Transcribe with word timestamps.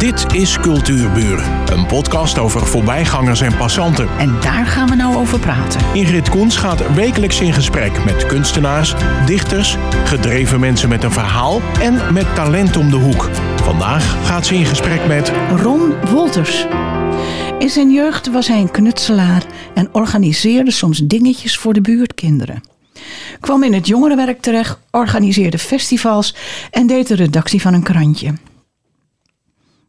Dit 0.00 0.34
is 0.34 0.58
Cultuurburen, 0.58 1.72
een 1.72 1.86
podcast 1.86 2.38
over 2.38 2.66
voorbijgangers 2.66 3.40
en 3.40 3.56
passanten. 3.56 4.08
En 4.18 4.40
daar 4.40 4.66
gaan 4.66 4.88
we 4.88 4.94
nou 4.94 5.16
over 5.16 5.38
praten. 5.38 5.80
Ingrid 5.94 6.28
Koens 6.28 6.56
gaat 6.56 6.94
wekelijks 6.94 7.40
in 7.40 7.52
gesprek 7.52 8.04
met 8.04 8.26
kunstenaars, 8.26 8.94
dichters, 9.26 9.76
gedreven 10.04 10.60
mensen 10.60 10.88
met 10.88 11.02
een 11.02 11.12
verhaal 11.12 11.60
en 11.80 12.12
met 12.12 12.34
talent 12.34 12.76
om 12.76 12.90
de 12.90 12.96
hoek. 12.96 13.28
Vandaag 13.62 14.26
gaat 14.26 14.46
ze 14.46 14.54
in 14.54 14.64
gesprek 14.64 15.06
met 15.06 15.32
Ron 15.56 15.92
Wolters. 16.10 16.66
In 17.58 17.68
zijn 17.68 17.92
jeugd 17.92 18.30
was 18.30 18.48
hij 18.48 18.60
een 18.60 18.70
knutselaar 18.70 19.44
en 19.74 19.88
organiseerde 19.92 20.70
soms 20.70 20.98
dingetjes 20.98 21.58
voor 21.58 21.72
de 21.72 21.80
buurtkinderen. 21.80 22.62
Kwam 23.40 23.62
in 23.62 23.72
het 23.72 23.86
jongerenwerk 23.86 24.40
terecht, 24.40 24.78
organiseerde 24.90 25.58
festivals 25.58 26.34
en 26.70 26.86
deed 26.86 27.08
de 27.08 27.14
redactie 27.14 27.60
van 27.60 27.74
een 27.74 27.82
krantje. 27.82 28.34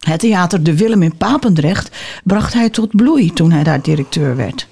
Het 0.02 0.20
theater 0.20 0.64
De 0.64 0.78
Willem 0.78 1.02
in 1.02 1.18
Papendrecht 1.18 1.98
bracht 2.24 2.54
hij 2.54 2.70
tot 2.70 2.96
bloei 2.96 3.34
toen 3.34 3.52
hij 3.52 3.64
daar 3.64 3.82
directeur 3.82 4.36
werd. 4.36 4.68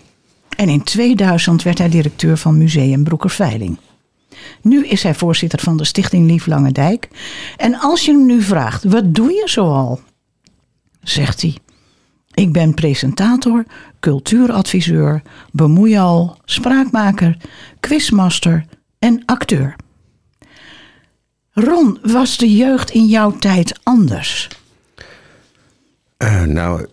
En 0.55 0.69
in 0.69 0.83
2000 0.83 1.63
werd 1.63 1.77
hij 1.77 1.89
directeur 1.89 2.37
van 2.37 2.57
Museum 2.57 3.03
Broekerveiling. 3.03 3.77
Nu 4.61 4.87
is 4.87 5.03
hij 5.03 5.15
voorzitter 5.15 5.59
van 5.59 5.77
de 5.77 5.85
Stichting 5.85 6.27
Lief 6.27 6.45
Lange 6.45 6.71
Dijk. 6.71 7.07
En 7.57 7.79
als 7.79 8.05
je 8.05 8.11
hem 8.11 8.25
nu 8.25 8.41
vraagt, 8.41 8.83
wat 8.83 9.15
doe 9.15 9.31
je 9.31 9.43
zoal? 9.45 9.99
Zegt 11.01 11.41
hij, 11.41 11.57
ik 12.33 12.53
ben 12.53 12.73
presentator, 12.73 13.65
cultuuradviseur, 13.99 15.21
bemoeial, 15.51 16.37
spraakmaker, 16.45 17.37
quizmaster 17.79 18.65
en 18.99 19.23
acteur. 19.25 19.75
Ron, 21.51 21.99
was 22.01 22.37
de 22.37 22.55
jeugd 22.55 22.89
in 22.89 23.05
jouw 23.05 23.37
tijd 23.37 23.79
anders? 23.83 24.47
Uh, 26.23 26.43
nou, 26.43 26.85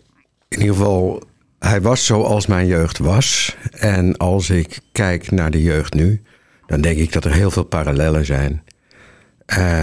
in 0.48 0.60
ieder 0.60 0.74
geval, 0.74 1.22
hij 1.58 1.80
was 1.80 2.06
zoals 2.06 2.46
mijn 2.46 2.66
jeugd 2.66 2.98
was. 2.98 3.56
En 3.70 4.16
als 4.16 4.50
ik 4.50 4.78
kijk 4.92 5.30
naar 5.30 5.50
de 5.50 5.62
jeugd 5.62 5.94
nu, 5.94 6.22
dan 6.66 6.80
denk 6.80 6.98
ik 6.98 7.12
dat 7.12 7.24
er 7.24 7.32
heel 7.32 7.50
veel 7.50 7.64
parallellen 7.64 8.24
zijn. 8.24 8.62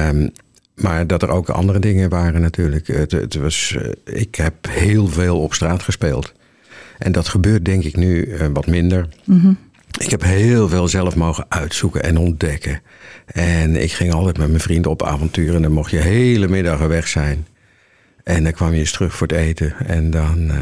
Um, 0.10 0.32
maar 0.76 1.08
dat 1.08 1.22
er 1.22 1.30
ook 1.30 1.50
andere 1.50 1.80
dingen 1.80 2.10
waren 2.10 2.42
natuurlijk. 2.42 2.88
Het, 2.88 3.12
het 3.12 3.36
was, 3.36 3.78
uh, 3.78 3.92
ik 4.06 4.36
heb 4.36 4.54
heel 4.70 5.08
veel 5.08 5.42
op 5.42 5.54
straat 5.54 5.84
gespeeld. 5.84 6.34
En 6.98 7.12
dat 7.12 7.28
gebeurt 7.28 7.66
denk 7.66 7.84
ik 7.84 7.96
nu 7.96 8.26
uh, 8.26 8.48
wat 8.54 8.68
minder. 8.68 9.08
Mm 9.24 9.40
-hmm. 9.40 9.58
Ik 10.00 10.10
heb 10.10 10.24
heel 10.24 10.70
veel 10.70 10.88
zelf 10.88 11.16
mogen 11.16 11.46
uitzoeken 11.48 12.04
en 12.04 12.18
ontdekken. 12.18 12.82
En 13.26 13.82
ik 13.82 13.92
ging 13.92 14.14
altijd 14.14 14.38
met 14.38 14.48
mijn 14.48 14.60
vrienden 14.60 14.92
op 14.92 15.04
avonturen. 15.04 15.56
En 15.56 15.62
dan 15.62 15.72
mocht 15.72 15.92
je 15.92 15.98
hele 15.98 16.48
middagen 16.48 16.88
weg 16.88 17.08
zijn. 17.08 17.48
En 18.24 18.44
dan 18.44 18.54
kwam 18.54 18.74
je 18.74 18.80
eens 18.80 18.92
terug 18.92 19.16
voor 19.16 19.28
het 19.28 19.36
eten. 19.38 19.74
En 19.86 20.12
dan, 20.12 20.44
uh, 20.44 20.58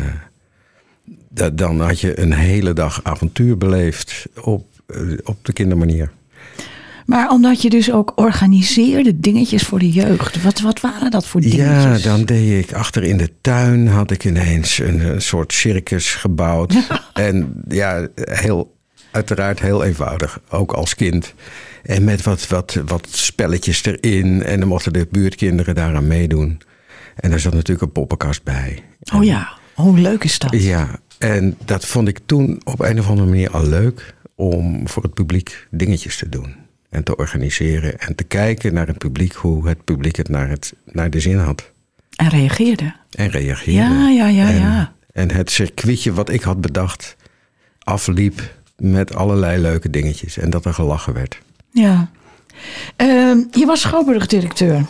dat, 1.30 1.58
dan 1.58 1.82
had 1.82 2.00
je 2.00 2.20
een 2.20 2.34
hele 2.34 2.74
dag 2.74 3.04
avontuur 3.04 3.58
beleefd 3.58 4.26
op, 4.42 4.66
uh, 4.88 5.18
op 5.24 5.46
de 5.46 5.54
kindermanier. 5.54 6.12
Maar 7.06 7.30
omdat 7.30 7.62
je 7.62 7.70
dus 7.70 7.92
ook 7.92 8.12
organiseerde 8.16 9.20
dingetjes 9.20 9.64
voor 9.64 9.80
de 9.80 9.90
jeugd. 9.90 10.42
Wat, 10.42 10.60
wat 10.60 10.80
waren 10.80 11.12
dat 11.12 11.28
voor 11.28 11.42
dingetjes? 11.42 12.04
Ja, 12.04 12.10
dan 12.10 12.26
deed 12.26 12.64
ik 12.64 12.74
achter 12.74 13.04
in 13.04 13.18
de 13.18 13.30
tuin 13.42 13.88
had 13.88 14.12
ik 14.12 14.26
ineens 14.26 14.80
een, 14.80 15.00
een 15.00 15.22
soort 15.22 15.54
circus 15.54 16.16
gebouwd. 16.16 16.76
en 17.14 17.64
ja, 17.68 18.08
heel, 18.16 18.76
uiteraard 19.12 19.60
heel 19.60 19.84
eenvoudig, 19.84 20.40
ook 20.50 20.72
als 20.72 20.96
kind. 20.96 21.34
En 21.84 22.04
met 22.04 22.24
wat, 22.24 22.48
wat, 22.48 22.82
wat 22.86 23.08
spelletjes 23.10 23.86
erin. 23.86 24.44
En 24.44 24.60
dan 24.60 24.68
mochten 24.68 24.94
de 24.94 25.08
buurtkinderen 25.12 25.76
daaraan 25.76 26.08
meedoen. 26.08 26.62
En 27.22 27.30
daar 27.30 27.40
zat 27.40 27.54
natuurlijk 27.54 27.82
een 27.82 27.92
poppenkast 27.92 28.44
bij. 28.44 28.84
Oh 29.14 29.24
ja, 29.24 29.50
hoe 29.74 30.00
leuk 30.00 30.24
is 30.24 30.40
dat? 30.40 30.62
Ja, 30.62 31.00
en 31.18 31.58
dat 31.66 31.86
vond 31.86 32.08
ik 32.08 32.20
toen 32.26 32.62
op 32.64 32.80
een 32.80 33.00
of 33.00 33.10
andere 33.10 33.28
manier 33.28 33.52
al 33.52 33.68
leuk 33.68 34.14
om 34.36 34.88
voor 34.88 35.04
het 35.04 35.14
publiek 35.14 35.68
dingetjes 35.70 36.18
te 36.18 36.30
doen. 36.30 36.56
En 36.90 37.04
te 37.04 37.16
organiseren 37.16 38.00
en 38.00 38.16
te 38.16 38.24
kijken 38.24 38.74
naar 38.74 38.88
het 38.88 38.98
publiek, 38.98 39.34
hoe 39.34 39.68
het 39.68 39.84
publiek 39.84 40.16
het 40.16 40.30
naar, 40.30 40.50
het, 40.50 40.74
naar 40.86 41.10
de 41.10 41.20
zin 41.20 41.38
had. 41.38 41.72
En 42.16 42.30
reageerde. 42.30 42.94
En 43.12 43.30
reageerde. 43.30 43.80
Ja, 43.80 44.10
ja, 44.10 44.28
ja, 44.28 44.50
en, 44.50 44.60
ja. 44.60 44.94
En 45.14 45.32
het 45.32 45.52
circuitje 45.52 46.14
wat 46.14 46.30
ik 46.30 46.42
had 46.42 46.62
bedacht 46.62 47.16
afliep 47.80 48.54
met 48.78 49.16
allerlei 49.16 49.62
leuke 49.62 49.90
dingetjes. 49.90 50.38
En 50.38 50.50
dat 50.50 50.66
er 50.66 50.74
gelachen 50.74 51.14
werd. 51.14 51.42
Ja. 51.72 52.10
Uh, 52.98 53.46
je 53.52 53.66
was 53.66 53.82
schouwburgdirecteur. 53.82 54.86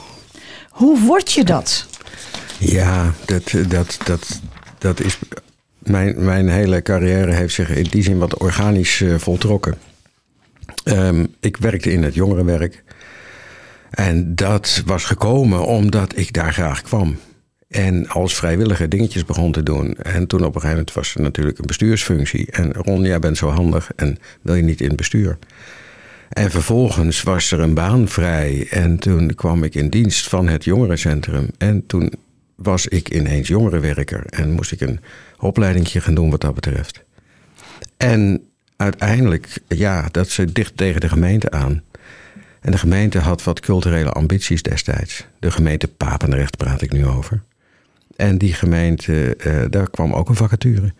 Hoe 0.69 0.99
word 0.99 1.31
je 1.31 1.43
dat? 1.43 1.87
Ja, 2.61 3.13
dat, 3.25 3.53
dat, 3.67 3.97
dat, 4.03 4.41
dat 4.77 4.99
is. 4.99 5.19
Mijn, 5.79 6.25
mijn 6.25 6.49
hele 6.49 6.81
carrière 6.81 7.31
heeft 7.31 7.53
zich 7.53 7.69
in 7.69 7.87
die 7.89 8.03
zin 8.03 8.17
wat 8.17 8.37
organisch 8.37 8.99
uh, 8.99 9.17
voltrokken. 9.17 9.77
Um, 10.83 11.35
ik 11.39 11.57
werkte 11.57 11.91
in 11.91 12.03
het 12.03 12.13
jongerenwerk. 12.13 12.83
En 13.89 14.35
dat 14.35 14.83
was 14.85 15.03
gekomen 15.03 15.65
omdat 15.65 16.17
ik 16.17 16.33
daar 16.33 16.53
graag 16.53 16.81
kwam. 16.81 17.17
En 17.67 18.07
als 18.07 18.35
vrijwilliger 18.35 18.89
dingetjes 18.89 19.25
begon 19.25 19.51
te 19.51 19.63
doen. 19.63 19.95
En 19.95 20.27
toen 20.27 20.39
op 20.39 20.45
een 20.45 20.61
gegeven 20.61 20.69
moment 20.69 20.93
was 20.93 21.15
er 21.15 21.21
natuurlijk 21.21 21.57
een 21.57 21.67
bestuursfunctie. 21.67 22.51
En 22.51 22.73
Ron, 22.73 23.01
jij 23.01 23.19
bent 23.19 23.37
zo 23.37 23.49
handig 23.49 23.91
en 23.95 24.17
wil 24.41 24.55
je 24.55 24.63
niet 24.63 24.81
in 24.81 24.87
het 24.87 24.97
bestuur? 24.97 25.37
En 26.29 26.51
vervolgens 26.51 27.23
was 27.23 27.51
er 27.51 27.59
een 27.59 27.73
baan 27.73 28.07
vrij. 28.07 28.67
En 28.69 28.99
toen 28.99 29.35
kwam 29.35 29.63
ik 29.63 29.75
in 29.75 29.89
dienst 29.89 30.29
van 30.29 30.47
het 30.47 30.63
jongerencentrum. 30.63 31.47
En 31.57 31.85
toen 31.85 32.13
was 32.63 32.87
ik 32.87 33.09
ineens 33.09 33.47
jongerenwerker. 33.47 34.25
En 34.25 34.51
moest 34.51 34.71
ik 34.71 34.81
een 34.81 34.99
opleidingje 35.39 36.01
gaan 36.01 36.15
doen 36.15 36.29
wat 36.29 36.41
dat 36.41 36.53
betreft. 36.53 37.03
En 37.97 38.47
uiteindelijk, 38.77 39.57
ja, 39.67 40.07
dat 40.11 40.29
ze 40.29 40.51
dicht 40.51 40.77
tegen 40.77 41.01
de 41.01 41.09
gemeente 41.09 41.51
aan. 41.51 41.83
En 42.61 42.71
de 42.71 42.77
gemeente 42.77 43.19
had 43.19 43.43
wat 43.43 43.59
culturele 43.59 44.09
ambities 44.09 44.63
destijds. 44.63 45.27
De 45.39 45.51
gemeente 45.51 45.87
Papendrecht 45.87 46.57
praat 46.57 46.81
ik 46.81 46.91
nu 46.91 47.05
over. 47.05 47.43
En 48.15 48.37
die 48.37 48.53
gemeente, 48.53 49.37
uh, 49.45 49.63
daar 49.69 49.89
kwam 49.89 50.13
ook 50.13 50.29
een 50.29 50.35
vacature. 50.35 50.93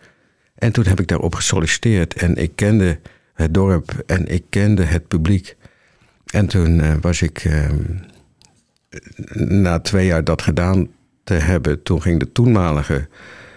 En 0.54 0.72
toen 0.72 0.86
heb 0.86 1.00
ik 1.00 1.08
daarop 1.08 1.34
gesolliciteerd. 1.34 2.14
En 2.14 2.36
ik 2.36 2.52
kende 2.54 2.98
het 3.34 3.54
dorp 3.54 4.02
en 4.06 4.26
ik 4.26 4.44
kende 4.48 4.84
het 4.84 5.08
publiek. 5.08 5.56
En 6.26 6.46
toen 6.46 6.78
uh, 6.78 6.94
was 7.00 7.22
ik, 7.22 7.44
uh, 7.44 7.68
na 9.34 9.80
twee 9.80 10.06
jaar 10.06 10.24
dat 10.24 10.42
gedaan 10.42 10.88
te 11.24 11.34
hebben, 11.34 11.82
toen 11.82 12.02
ging 12.02 12.20
de 12.20 12.32
toenmalige 12.32 13.08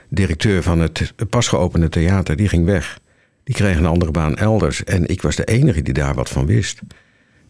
directeur 0.10 0.64
van 0.64 0.80
het 0.80 1.14
pas 1.30 1.48
geopende 1.48 1.90
theater, 1.90 2.36
die 2.36 2.48
ging 2.48 2.66
weg. 2.66 3.00
Die 3.44 3.56
kreeg 3.56 3.78
een 3.78 3.86
andere 3.86 4.12
baan 4.12 4.36
elders. 4.36 4.84
En 4.84 5.08
ik 5.08 5.22
was 5.22 5.36
de 5.36 5.44
enige 5.44 5.82
die 5.82 5.94
daar 5.94 6.14
wat 6.14 6.30
van 6.30 6.46
wist. 6.46 6.80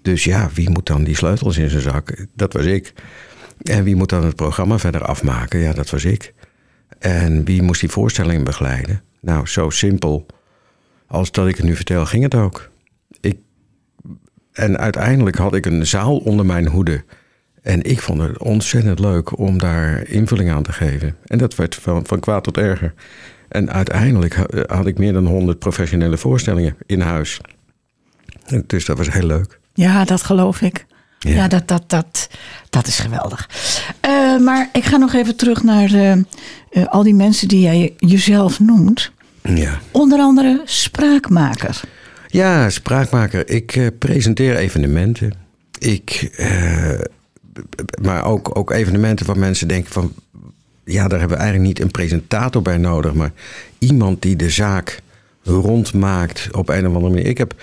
Dus 0.01 0.23
ja, 0.23 0.49
wie 0.53 0.69
moet 0.69 0.85
dan 0.85 1.03
die 1.03 1.15
sleutels 1.15 1.57
in 1.57 1.69
zijn 1.69 1.81
zak? 1.81 2.25
Dat 2.33 2.53
was 2.53 2.65
ik. 2.65 2.93
En 3.61 3.83
wie 3.83 3.95
moet 3.95 4.09
dan 4.09 4.25
het 4.25 4.35
programma 4.35 4.79
verder 4.79 5.05
afmaken? 5.05 5.59
Ja, 5.59 5.73
dat 5.73 5.89
was 5.89 6.05
ik. 6.05 6.33
En 6.99 7.45
wie 7.45 7.61
moest 7.61 7.79
die 7.79 7.89
voorstelling 7.89 8.43
begeleiden? 8.43 9.01
Nou, 9.21 9.47
zo 9.47 9.69
simpel 9.69 10.25
als 11.07 11.31
dat 11.31 11.47
ik 11.47 11.55
het 11.55 11.65
nu 11.65 11.75
vertel, 11.75 12.05
ging 12.05 12.23
het 12.23 12.35
ook. 12.35 12.69
Ik, 13.21 13.37
en 14.51 14.77
uiteindelijk 14.77 15.37
had 15.37 15.55
ik 15.55 15.65
een 15.65 15.87
zaal 15.87 16.17
onder 16.17 16.45
mijn 16.45 16.67
hoede. 16.67 17.03
En 17.65 17.83
ik 17.83 18.01
vond 18.01 18.21
het 18.21 18.37
ontzettend 18.37 18.99
leuk 18.99 19.37
om 19.39 19.57
daar 19.57 20.07
invulling 20.07 20.51
aan 20.51 20.63
te 20.63 20.71
geven. 20.71 21.15
En 21.25 21.37
dat 21.37 21.55
werd 21.55 21.75
van, 21.75 22.05
van 22.05 22.19
kwaad 22.19 22.43
tot 22.43 22.57
erger. 22.57 22.93
En 23.47 23.71
uiteindelijk 23.71 24.33
had 24.67 24.85
ik 24.85 24.97
meer 24.97 25.13
dan 25.13 25.25
100 25.25 25.59
professionele 25.59 26.17
voorstellingen 26.17 26.75
in 26.85 27.01
huis. 27.01 27.39
Dus 28.65 28.85
dat 28.85 28.97
was 28.97 29.11
heel 29.11 29.25
leuk. 29.25 29.59
Ja, 29.73 30.03
dat 30.03 30.23
geloof 30.23 30.61
ik. 30.61 30.85
Ja, 31.19 31.31
ja 31.31 31.47
dat, 31.47 31.67
dat, 31.67 31.83
dat, 31.89 32.29
dat 32.69 32.87
is 32.87 32.99
geweldig. 32.99 33.49
Uh, 34.07 34.39
maar 34.39 34.69
ik 34.73 34.83
ga 34.83 34.97
nog 34.97 35.13
even 35.13 35.35
terug 35.35 35.63
naar 35.63 35.91
uh, 35.91 36.15
uh, 36.15 36.85
al 36.85 37.03
die 37.03 37.15
mensen 37.15 37.47
die 37.47 37.61
jij 37.61 37.93
jezelf 37.97 38.59
noemt. 38.59 39.11
Ja. 39.41 39.79
Onder 39.91 40.19
andere 40.19 40.61
spraakmaker. 40.65 41.81
Ja, 42.27 42.69
spraakmaker. 42.69 43.49
Ik 43.49 43.91
presenteer 43.99 44.55
evenementen. 44.55 45.33
Ik, 45.79 46.29
maar 48.01 48.25
ook, 48.25 48.57
ook 48.57 48.71
evenementen 48.71 49.25
waar 49.25 49.37
mensen 49.37 49.67
denken 49.67 49.91
van 49.91 50.13
ja, 50.85 51.07
daar 51.07 51.19
hebben 51.19 51.37
we 51.37 51.43
eigenlijk 51.43 51.73
niet 51.73 51.85
een 51.85 51.91
presentator 51.91 52.61
bij 52.61 52.77
nodig, 52.77 53.13
maar 53.13 53.31
iemand 53.79 54.21
die 54.21 54.35
de 54.35 54.49
zaak 54.49 55.01
rondmaakt 55.43 56.47
op 56.51 56.69
een 56.69 56.87
of 56.87 56.95
andere 56.95 57.13
manier. 57.13 57.25
Ik 57.25 57.37
heb 57.37 57.53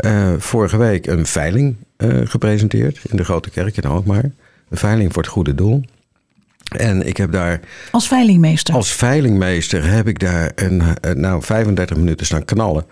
uh, 0.00 0.32
vorige 0.38 0.76
week 0.76 1.06
een 1.06 1.26
veiling 1.26 1.76
uh, 1.96 2.20
gepresenteerd 2.24 3.00
in 3.08 3.16
de 3.16 3.24
Grote 3.24 3.50
Kerk 3.50 3.76
in 3.76 3.90
Alkmaar. 3.90 4.24
Een 4.68 4.76
veiling 4.76 5.12
voor 5.12 5.22
het 5.22 5.32
goede 5.32 5.54
doel. 5.54 5.82
En 6.76 7.06
ik 7.06 7.16
heb 7.16 7.32
daar. 7.32 7.60
Als 7.90 8.08
veilingmeester? 8.08 8.74
Als 8.74 8.92
veilingmeester 8.92 9.90
heb 9.90 10.08
ik 10.08 10.18
daar 10.18 10.52
een, 10.54 10.82
nou, 11.14 11.42
35 11.42 11.96
minuten 11.96 12.26
staan 12.26 12.44
knallen. 12.44 12.84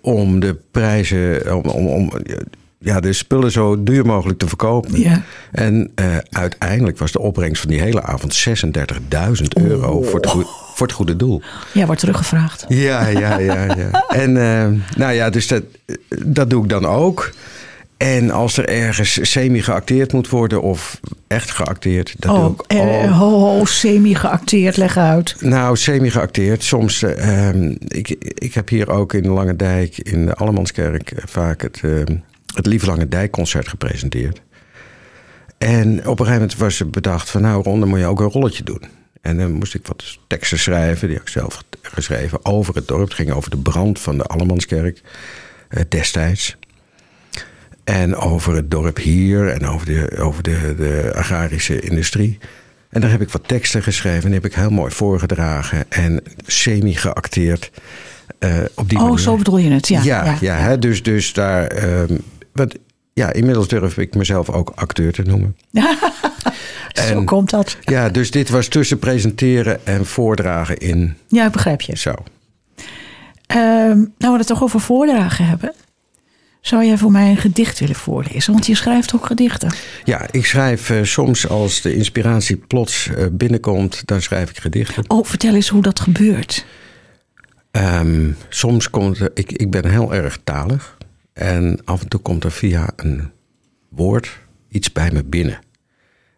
Om 0.00 0.40
de 0.40 0.56
prijzen. 0.70 1.54
Om, 1.56 1.62
om, 1.62 1.86
om 1.86 2.12
ja, 2.78 3.00
de 3.00 3.12
spullen 3.12 3.50
zo 3.50 3.82
duur 3.82 4.06
mogelijk 4.06 4.38
te 4.38 4.48
verkopen. 4.48 5.00
Ja. 5.00 5.22
En 5.52 5.90
eh, 5.94 6.16
uiteindelijk 6.30 6.98
was 6.98 7.12
de 7.12 7.20
opbrengst 7.20 7.60
van 7.60 7.70
die 7.70 7.80
hele 7.80 8.02
avond 8.02 8.48
36.000 8.48 9.46
euro 9.54 10.02
voor, 10.02 10.20
het 10.20 10.26
goede, 10.26 10.48
voor 10.74 10.86
het 10.86 10.96
goede 10.96 11.16
doel. 11.16 11.42
Ja, 11.72 11.86
wordt 11.86 12.00
teruggevraagd. 12.00 12.64
Ja, 12.68 13.06
ja, 13.06 13.38
ja, 13.38 13.64
ja. 13.64 14.04
En 14.24 14.30
uh, 14.30 14.96
nou 14.96 15.12
ja, 15.12 15.30
dus 15.30 15.46
dat, 15.46 15.62
dat 16.24 16.50
doe 16.50 16.62
ik 16.62 16.68
dan 16.68 16.86
ook. 16.86 17.32
En 17.98 18.30
als 18.30 18.56
er 18.56 18.68
ergens 18.68 19.30
semi-geacteerd 19.30 20.12
moet 20.12 20.28
worden 20.28 20.62
of 20.62 21.00
echt 21.26 21.50
geacteerd, 21.50 22.14
dat 22.18 22.32
oh, 22.32 22.44
doe 22.44 22.52
ik 22.52 22.60
eh, 22.66 22.80
ook. 22.80 23.10
ho, 23.10 23.30
ho, 23.30 23.64
semi-geacteerd, 23.64 24.76
leg 24.76 24.96
uit. 24.96 25.36
Nou, 25.40 25.76
semi-geacteerd. 25.76 26.62
Soms, 26.62 27.02
uh, 27.02 27.54
ik, 27.88 28.08
ik 28.20 28.54
heb 28.54 28.68
hier 28.68 28.90
ook 28.90 29.12
in 29.12 29.28
Lange 29.28 29.56
Dijk, 29.56 29.98
in 29.98 30.26
de 30.26 30.34
Allemanskerk, 30.34 31.12
vaak 31.24 31.62
het, 31.62 31.80
uh, 31.84 32.02
het 32.54 32.66
Lieve 32.66 32.86
Lange 32.86 33.08
Dijk 33.08 33.30
concert 33.30 33.68
gepresenteerd. 33.68 34.42
En 35.58 35.90
op 35.90 35.98
een 35.98 36.26
gegeven 36.26 36.32
moment 36.32 36.56
was 36.56 36.80
er 36.80 36.90
bedacht 36.90 37.30
van, 37.30 37.42
nou 37.42 37.62
Ron, 37.62 37.80
dan 37.80 37.88
moet 37.88 37.98
je 37.98 38.06
ook 38.06 38.20
een 38.20 38.30
rolletje 38.30 38.64
doen. 38.64 38.82
En 39.20 39.38
dan 39.38 39.52
moest 39.52 39.74
ik 39.74 39.86
wat 39.86 40.18
teksten 40.26 40.58
schrijven, 40.58 41.06
die 41.06 41.16
heb 41.16 41.26
ik 41.26 41.32
zelf 41.32 41.64
geschreven, 41.82 42.44
over 42.44 42.74
het 42.74 42.88
dorp. 42.88 43.04
Het 43.04 43.14
ging 43.14 43.32
over 43.32 43.50
de 43.50 43.56
brand 43.56 44.00
van 44.00 44.18
de 44.18 44.24
Allemanskerk 44.24 45.00
uh, 45.70 45.80
destijds. 45.88 46.56
En 47.84 48.16
over 48.16 48.54
het 48.54 48.70
dorp 48.70 48.96
hier 48.96 49.48
en 49.48 49.66
over 49.66 49.86
de, 49.86 50.18
over 50.18 50.42
de, 50.42 50.74
de 50.76 51.12
agrarische 51.14 51.80
industrie. 51.80 52.38
En 52.90 53.00
daar 53.00 53.10
heb 53.10 53.20
ik 53.20 53.30
wat 53.30 53.48
teksten 53.48 53.82
geschreven 53.82 54.22
en 54.22 54.30
die 54.30 54.40
heb 54.40 54.44
ik 54.44 54.54
heel 54.54 54.70
mooi 54.70 54.92
voorgedragen 54.92 55.84
en 55.88 56.22
semi-geacteerd. 56.46 57.70
Uh, 58.40 58.56
op 58.74 58.88
die 58.88 58.98
oh, 58.98 59.04
manier. 59.04 59.18
zo 59.18 59.36
bedoel 59.36 59.58
je 59.58 59.70
het, 59.70 59.88
ja. 59.88 60.02
Ja, 60.02 60.24
ja, 60.24 60.36
ja 60.40 60.56
hè, 60.56 60.78
dus, 60.78 61.02
dus 61.02 61.32
daar. 61.32 61.84
Um, 62.00 62.20
wat, 62.58 62.78
ja, 63.12 63.32
inmiddels 63.32 63.68
durf 63.68 63.98
ik 63.98 64.14
mezelf 64.14 64.50
ook 64.50 64.72
acteur 64.74 65.12
te 65.12 65.22
noemen. 65.22 65.56
zo 66.92 67.02
en, 67.02 67.24
komt 67.24 67.50
dat. 67.50 67.76
Ja, 67.80 68.08
dus 68.08 68.30
dit 68.30 68.48
was 68.48 68.68
tussen 68.68 68.98
presenteren 68.98 69.86
en 69.86 70.06
voordragen 70.06 70.78
in. 70.78 71.16
Ja, 71.28 71.50
begrijp 71.50 71.80
je. 71.80 71.96
Zo. 71.96 72.10
Um, 72.10 74.12
nou, 74.18 74.32
we 74.32 74.38
het 74.38 74.46
toch 74.46 74.62
over 74.62 74.80
voordragen 74.80 75.46
hebben. 75.46 75.72
Zou 76.60 76.84
jij 76.84 76.98
voor 76.98 77.10
mij 77.10 77.30
een 77.30 77.36
gedicht 77.36 77.78
willen 77.78 77.94
voorlezen? 77.94 78.52
Want 78.52 78.66
je 78.66 78.74
schrijft 78.74 79.14
ook 79.14 79.26
gedichten. 79.26 79.72
Ja, 80.04 80.26
ik 80.30 80.46
schrijf 80.46 80.90
uh, 80.90 81.02
soms 81.02 81.48
als 81.48 81.80
de 81.80 81.94
inspiratie 81.94 82.56
plots 82.56 83.06
uh, 83.06 83.26
binnenkomt, 83.32 84.02
dan 84.04 84.22
schrijf 84.22 84.50
ik 84.50 84.58
gedichten. 84.58 85.04
Oh, 85.06 85.24
vertel 85.24 85.54
eens 85.54 85.68
hoe 85.68 85.82
dat 85.82 86.00
gebeurt. 86.00 86.64
Um, 87.72 88.36
soms 88.48 88.90
komt 88.90 89.20
ik, 89.34 89.52
ik 89.52 89.70
ben 89.70 89.88
heel 89.88 90.14
erg 90.14 90.38
talig. 90.44 90.96
En 91.38 91.78
af 91.84 92.02
en 92.02 92.08
toe 92.08 92.20
komt 92.20 92.44
er 92.44 92.52
via 92.52 92.90
een 92.96 93.30
woord 93.88 94.38
iets 94.68 94.92
bij 94.92 95.10
me 95.10 95.24
binnen. 95.24 95.58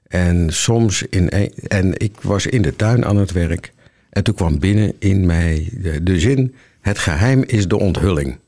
En 0.07 0.53
soms 0.53 1.03
in 1.03 1.27
een, 1.31 1.53
en 1.69 1.99
ik 1.99 2.21
was 2.21 2.47
in 2.47 2.63
de 2.63 2.77
tuin 2.77 3.05
aan 3.05 3.17
het 3.17 3.33
werk. 3.33 3.73
En 4.11 4.25
toen 4.25 4.35
kwam 4.35 4.59
binnen 4.59 4.95
in 4.99 5.27
mij 5.27 5.69
de, 5.73 6.03
de 6.03 6.21
zin: 6.21 6.55
Het 6.81 6.99
geheim 6.99 7.43
is 7.47 7.69
de 7.69 7.79
onthulling. 7.79 8.39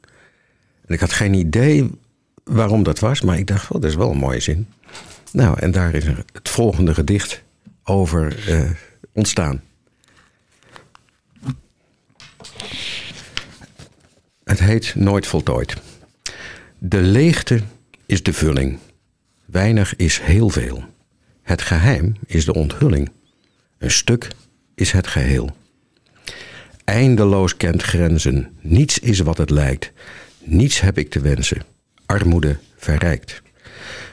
En 0.86 0.94
ik 0.94 1.00
had 1.00 1.12
geen 1.12 1.34
idee 1.34 1.90
waarom 2.44 2.82
dat 2.82 2.98
was, 2.98 3.20
maar 3.20 3.38
ik 3.38 3.46
dacht, 3.46 3.64
oh, 3.70 3.80
dat 3.80 3.90
is 3.90 3.96
wel 3.96 4.10
een 4.10 4.16
mooie 4.16 4.40
zin. 4.40 4.66
Nou, 5.32 5.58
en 5.58 5.70
daar 5.70 5.94
is 5.94 6.04
het 6.32 6.48
volgende 6.48 6.94
gedicht 6.94 7.42
over 7.84 8.48
uh, 8.48 8.70
ontstaan. 9.12 9.62
Het 14.44 14.58
heet 14.58 14.94
Nooit 14.94 15.26
voltooid. 15.26 15.91
De 16.84 17.00
leegte 17.00 17.60
is 18.06 18.22
de 18.22 18.32
vulling. 18.32 18.78
Weinig 19.44 19.96
is 19.96 20.20
heel 20.20 20.48
veel. 20.48 20.84
Het 21.42 21.62
geheim 21.62 22.14
is 22.26 22.44
de 22.44 22.54
onthulling. 22.54 23.10
Een 23.78 23.90
stuk 23.90 24.28
is 24.74 24.92
het 24.92 25.06
geheel. 25.06 25.56
Eindeloos 26.84 27.56
kent 27.56 27.82
grenzen. 27.82 28.56
Niets 28.60 28.98
is 28.98 29.20
wat 29.20 29.38
het 29.38 29.50
lijkt. 29.50 29.92
Niets 30.38 30.80
heb 30.80 30.98
ik 30.98 31.10
te 31.10 31.20
wensen. 31.20 31.62
Armoede 32.06 32.58
verrijkt. 32.76 33.42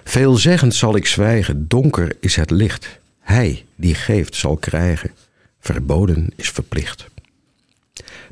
Veelzeggend 0.04 0.76
zal 0.76 0.96
ik 0.96 1.06
zwijgen. 1.06 1.68
Donker 1.68 2.18
is 2.20 2.36
het 2.36 2.52
licht. 2.52 3.00
Hij 3.20 3.66
die 3.76 3.96
geeft 3.96 4.36
zal 4.36 4.58
krijgen. 4.58 5.12
Verboden 5.60 6.28
is 6.36 6.50
verplicht. 6.50 7.08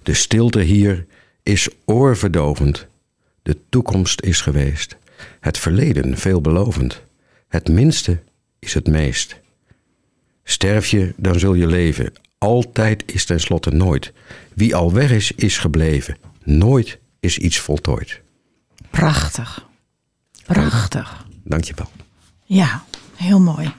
De 0.04 0.14
stilte 0.14 0.62
hier 0.62 1.06
is 1.44 1.70
oorverdovend. 1.86 2.88
De 3.48 3.58
toekomst 3.70 4.22
is 4.22 4.42
geweest. 4.42 4.98
Het 5.40 5.58
verleden 5.58 6.18
veelbelovend. 6.18 7.02
Het 7.48 7.68
minste 7.68 8.24
is 8.60 8.74
het 8.74 8.88
meest. 8.88 9.40
Sterf 10.44 10.88
je, 10.88 11.14
dan 11.18 11.40
zul 11.40 11.54
je 11.54 11.68
leven. 11.68 12.14
Altijd 12.38 13.04
is 13.06 13.26
tenslotte 13.26 13.70
nooit. 13.70 14.14
Wie 14.54 14.76
al 14.76 14.94
weg 14.94 15.12
is, 15.12 15.32
is 15.32 15.58
gebleven. 15.58 16.18
Nooit 16.44 17.00
is 17.20 17.38
iets 17.38 17.60
voltooid. 17.60 18.22
Prachtig. 18.90 19.68
Prachtig. 20.46 21.26
Dank 21.44 21.64
je 21.64 21.74
wel. 21.76 21.92
Ja, 22.44 22.84
heel 23.16 23.40
mooi. 23.40 23.74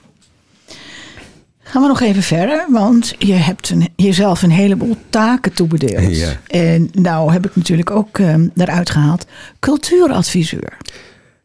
Gaan 1.68 1.82
we 1.82 1.88
nog 1.88 2.00
even 2.00 2.22
verder, 2.22 2.66
want 2.70 3.14
je 3.18 3.32
hebt 3.32 3.70
een, 3.70 3.88
jezelf 3.96 4.42
een 4.42 4.50
heleboel 4.50 4.96
taken 5.08 5.52
toebedeeld. 5.52 6.16
Ja. 6.16 6.32
En 6.46 6.90
nou 6.92 7.32
heb 7.32 7.46
ik 7.46 7.56
natuurlijk 7.56 7.90
ook 7.90 8.18
um, 8.18 8.50
daaruit 8.54 8.90
gehaald 8.90 9.26
cultuuradviseur. 9.58 10.76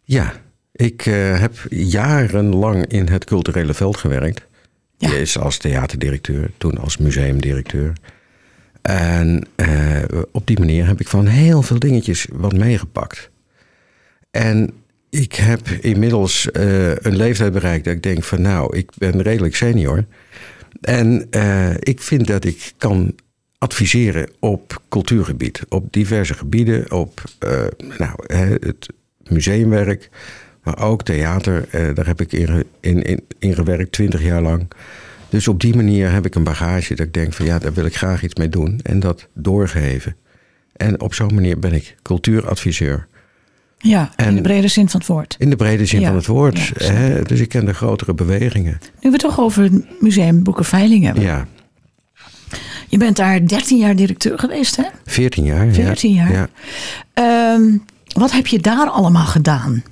Ja, 0.03 0.33
ik 0.71 1.05
uh, 1.05 1.39
heb 1.39 1.55
jarenlang 1.69 2.85
in 2.85 3.07
het 3.07 3.25
culturele 3.25 3.73
veld 3.73 3.97
gewerkt. 3.97 4.47
Ja. 4.97 5.11
Eerst 5.11 5.37
als 5.37 5.57
theaterdirecteur, 5.57 6.51
toen 6.57 6.77
als 6.77 6.97
museumdirecteur. 6.97 7.93
En 8.81 9.47
uh, 9.55 10.21
op 10.31 10.47
die 10.47 10.59
manier 10.59 10.87
heb 10.87 10.99
ik 10.99 11.07
van 11.07 11.25
heel 11.25 11.61
veel 11.61 11.79
dingetjes 11.79 12.27
wat 12.31 12.53
meegepakt. 12.53 13.29
En 14.31 14.73
ik 15.13 15.33
heb 15.33 15.67
inmiddels 15.69 16.49
uh, 16.53 16.95
een 16.95 17.15
leeftijd 17.15 17.53
bereikt 17.53 17.85
dat 17.85 17.93
ik 17.93 18.03
denk 18.03 18.23
van 18.23 18.41
nou, 18.41 18.77
ik 18.77 18.91
ben 18.97 19.21
redelijk 19.21 19.55
senior. 19.55 20.05
En 20.81 21.27
uh, 21.31 21.73
ik 21.79 22.01
vind 22.01 22.27
dat 22.27 22.45
ik 22.45 22.73
kan 22.77 23.15
adviseren 23.57 24.29
op 24.39 24.81
cultuurgebied, 24.89 25.61
op 25.69 25.93
diverse 25.93 26.33
gebieden, 26.33 26.91
op 26.91 27.21
uh, 27.45 27.65
nou, 27.97 28.13
het 28.67 28.87
museumwerk, 29.23 30.09
maar 30.63 30.83
ook 30.83 31.03
theater. 31.03 31.67
daar 31.93 32.05
heb 32.05 32.21
ik 32.21 32.31
in, 32.31 32.65
in, 32.79 33.23
in 33.39 33.53
gewerkt, 33.53 33.91
twintig 33.91 34.23
jaar 34.23 34.41
lang. 34.41 34.67
Dus 35.29 35.47
op 35.47 35.61
die 35.61 35.75
manier 35.75 36.11
heb 36.11 36.25
ik 36.25 36.35
een 36.35 36.43
bagage 36.43 36.95
dat 36.95 37.05
ik 37.05 37.13
denk 37.13 37.33
van 37.33 37.45
ja, 37.45 37.59
daar 37.59 37.73
wil 37.73 37.85
ik 37.85 37.95
graag 37.95 38.23
iets 38.23 38.35
mee 38.35 38.49
doen 38.49 38.79
en 38.83 38.99
dat 38.99 39.27
doorgeven. 39.33 40.15
En 40.73 41.01
op 41.01 41.13
zo'n 41.13 41.33
manier 41.33 41.59
ben 41.59 41.73
ik 41.73 41.95
cultuuradviseur. 42.01 43.07
Ja, 43.85 44.11
in 44.15 44.35
de 44.35 44.41
brede 44.41 44.67
zin 44.67 44.89
van 44.89 44.99
het 44.99 45.09
woord. 45.09 45.35
In 45.39 45.49
de 45.49 45.55
brede 45.55 45.85
zin 45.85 45.99
Ja, 45.99 46.07
van 46.07 46.15
het 46.15 46.25
woord. 46.25 46.71
ja, 46.77 46.91
hè? 46.91 47.21
Dus 47.21 47.39
ik 47.39 47.49
ken 47.49 47.65
de 47.65 47.73
grotere 47.73 48.13
bewegingen. 48.13 48.79
Nu 48.81 48.89
we 48.99 49.09
het 49.09 49.19
toch 49.19 49.39
over 49.39 49.63
het 49.63 50.01
museum 50.01 50.43
Boekenveiling 50.43 51.03
hebben. 51.05 51.23
Ja, 51.23 51.47
Je 52.89 52.97
bent 52.97 53.15
daar 53.15 53.47
13 53.47 53.77
jaar 53.77 53.95
directeur 53.95 54.39
geweest, 54.39 54.75
hè? 54.75 54.83
14 55.05 55.43
jaar. 55.43 55.71
14 55.71 56.13
ja. 56.13 56.29
jaar. 56.29 56.31
Ja. 56.31 56.47
Ehm, 57.13 57.77
wat 58.17 58.31
heb 58.31 58.47
je 58.47 58.59
daar 58.59 58.87
allemaal 58.89 59.25
gedaan? 59.25 59.83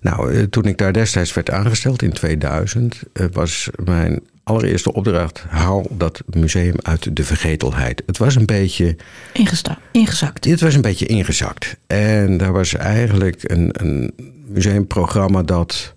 Nou, 0.00 0.32
eh, 0.34 0.42
toen 0.42 0.64
ik 0.64 0.78
daar 0.78 0.92
destijds 0.92 1.34
werd 1.34 1.50
aangesteld 1.50 2.02
in 2.02 2.12
2000, 2.12 3.02
eh, 3.12 3.26
was 3.32 3.68
mijn 3.84 4.20
allereerste 4.50 4.92
opdracht: 4.92 5.44
haal 5.48 5.86
dat 5.90 6.22
museum 6.26 6.74
uit 6.82 7.16
de 7.16 7.24
vergetelheid. 7.24 8.02
Het 8.06 8.18
was 8.18 8.34
een 8.34 8.46
beetje, 8.46 8.96
Ingesta- 9.32 9.78
ingezakt. 9.92 10.42
dit 10.42 10.60
was 10.60 10.74
een 10.74 10.80
beetje 10.80 11.06
ingezakt. 11.06 11.76
En 11.86 12.36
daar 12.36 12.52
was 12.52 12.74
eigenlijk 12.74 13.50
een, 13.50 13.70
een 13.72 14.12
museumprogramma 14.46 15.42
dat 15.42 15.94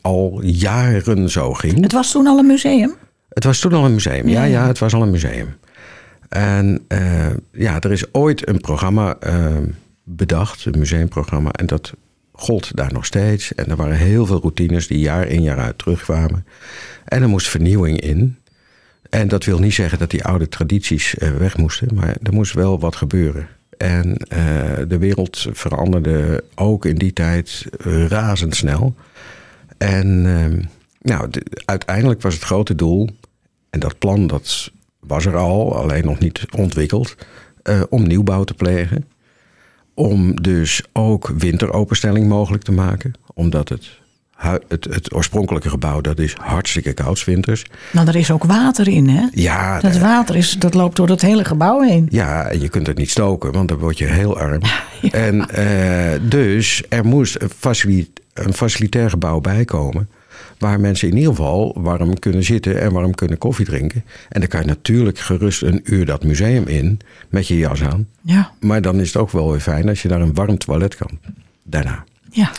al 0.00 0.40
jaren 0.42 1.30
zo 1.30 1.52
ging. 1.52 1.80
Het 1.82 1.92
was 1.92 2.10
toen 2.10 2.26
al 2.26 2.38
een 2.38 2.46
museum. 2.46 2.94
Het 3.28 3.44
was 3.44 3.58
toen 3.58 3.72
al 3.72 3.84
een 3.84 3.92
museum. 3.92 4.28
Ja, 4.28 4.32
Ja, 4.32 4.44
ja, 4.44 4.60
ja. 4.60 4.66
het 4.66 4.78
was 4.78 4.94
al 4.94 5.02
een 5.02 5.10
museum. 5.10 5.54
En 6.28 6.84
eh, 6.88 7.26
ja, 7.52 7.80
er 7.80 7.92
is 7.92 8.14
ooit 8.14 8.48
een 8.48 8.60
programma 8.60 9.16
eh, 9.20 9.56
bedacht, 10.04 10.64
een 10.64 10.78
museumprogramma. 10.78 11.50
En 11.50 11.66
dat 11.66 11.92
gold 12.42 12.76
daar 12.76 12.92
nog 12.92 13.04
steeds. 13.04 13.54
En 13.54 13.66
er 13.66 13.76
waren 13.76 13.96
heel 13.96 14.26
veel 14.26 14.40
routines 14.40 14.86
die 14.86 14.98
jaar 14.98 15.26
in 15.26 15.42
jaar 15.42 15.58
uit 15.58 15.78
terugkwamen. 15.78 16.46
En 17.04 17.22
er 17.22 17.28
moest 17.28 17.48
vernieuwing 17.48 18.00
in. 18.00 18.36
En 19.10 19.28
dat 19.28 19.44
wil 19.44 19.58
niet 19.58 19.74
zeggen 19.74 19.98
dat 19.98 20.10
die 20.10 20.24
oude 20.24 20.48
tradities 20.48 21.14
eh, 21.14 21.30
weg 21.30 21.56
moesten. 21.56 21.88
Maar 21.94 22.16
er 22.22 22.32
moest 22.32 22.52
wel 22.52 22.80
wat 22.80 22.96
gebeuren. 22.96 23.48
En 23.78 24.16
eh, 24.16 24.38
de 24.88 24.98
wereld 24.98 25.46
veranderde 25.52 26.44
ook 26.54 26.84
in 26.84 26.94
die 26.96 27.12
tijd 27.12 27.64
eh, 27.84 28.06
razendsnel. 28.06 28.94
En 29.78 30.26
ehm, 30.26 30.62
nou, 31.00 31.30
de- 31.30 31.62
uiteindelijk 31.64 32.22
was 32.22 32.34
het 32.34 32.42
grote 32.42 32.74
doel, 32.74 33.08
en 33.70 33.80
dat 33.80 33.98
plan 33.98 34.26
dat 34.26 34.70
was 35.00 35.24
er 35.26 35.36
al, 35.36 35.76
alleen 35.76 36.04
nog 36.04 36.18
niet 36.18 36.44
ontwikkeld, 36.56 37.14
om 37.88 38.06
nieuwbouw 38.06 38.44
te 38.44 38.54
plegen. 38.54 39.04
Om 39.94 40.42
dus 40.42 40.82
ook 40.92 41.32
winteropenstelling 41.38 42.28
mogelijk 42.28 42.62
te 42.62 42.72
maken. 42.72 43.12
Omdat 43.34 43.68
het, 43.68 43.90
het, 44.68 44.84
het 44.84 45.14
oorspronkelijke 45.14 45.68
gebouw, 45.68 46.00
dat 46.00 46.18
is 46.18 46.34
hartstikke 46.40 46.92
koud 46.92 47.24
winters. 47.24 47.64
Nou, 47.92 48.08
er 48.08 48.16
is 48.16 48.30
ook 48.30 48.44
water 48.44 48.88
in, 48.88 49.08
hè? 49.08 49.26
Ja, 49.32 49.80
Dat 49.80 49.98
water 49.98 50.36
is, 50.36 50.52
dat 50.58 50.74
loopt 50.74 50.96
door 50.96 51.08
het 51.08 51.22
hele 51.22 51.44
gebouw 51.44 51.80
heen. 51.80 52.06
ja, 52.10 52.44
en 52.44 52.60
je 52.60 52.68
kunt 52.68 52.86
het 52.86 52.98
niet 52.98 53.10
stoken, 53.10 53.52
want 53.52 53.68
dan 53.68 53.78
word 53.78 53.98
je 53.98 54.06
heel 54.06 54.38
arm. 54.38 54.60
En 55.10 55.48
eh, 55.48 56.20
dus 56.28 56.82
er 56.88 57.04
moest 57.04 57.36
een, 57.40 57.50
een 58.32 58.54
facilitair 58.54 59.10
gebouw 59.10 59.40
bijkomen. 59.40 60.08
Waar 60.62 60.80
mensen 60.80 61.08
in 61.08 61.16
ieder 61.16 61.30
geval 61.30 61.76
warm 61.78 62.18
kunnen 62.18 62.44
zitten 62.44 62.80
en 62.80 62.92
warm 62.92 63.14
kunnen 63.14 63.38
koffie 63.38 63.66
drinken. 63.66 64.04
En 64.28 64.40
dan 64.40 64.48
kan 64.48 64.60
je 64.60 64.66
natuurlijk 64.66 65.18
gerust 65.18 65.62
een 65.62 65.80
uur 65.84 66.06
dat 66.06 66.24
museum 66.24 66.66
in 66.66 67.00
met 67.28 67.48
je 67.48 67.56
jas 67.58 67.82
aan. 67.82 68.08
Ja, 68.20 68.52
Maar 68.60 68.82
dan 68.82 69.00
is 69.00 69.06
het 69.06 69.16
ook 69.16 69.30
wel 69.30 69.50
weer 69.50 69.60
fijn 69.60 69.88
als 69.88 70.02
je 70.02 70.08
naar 70.08 70.20
een 70.20 70.34
warm 70.34 70.58
toilet 70.58 70.96
kan. 70.96 71.18
Daarna. 71.62 72.04
ja. 72.30 72.50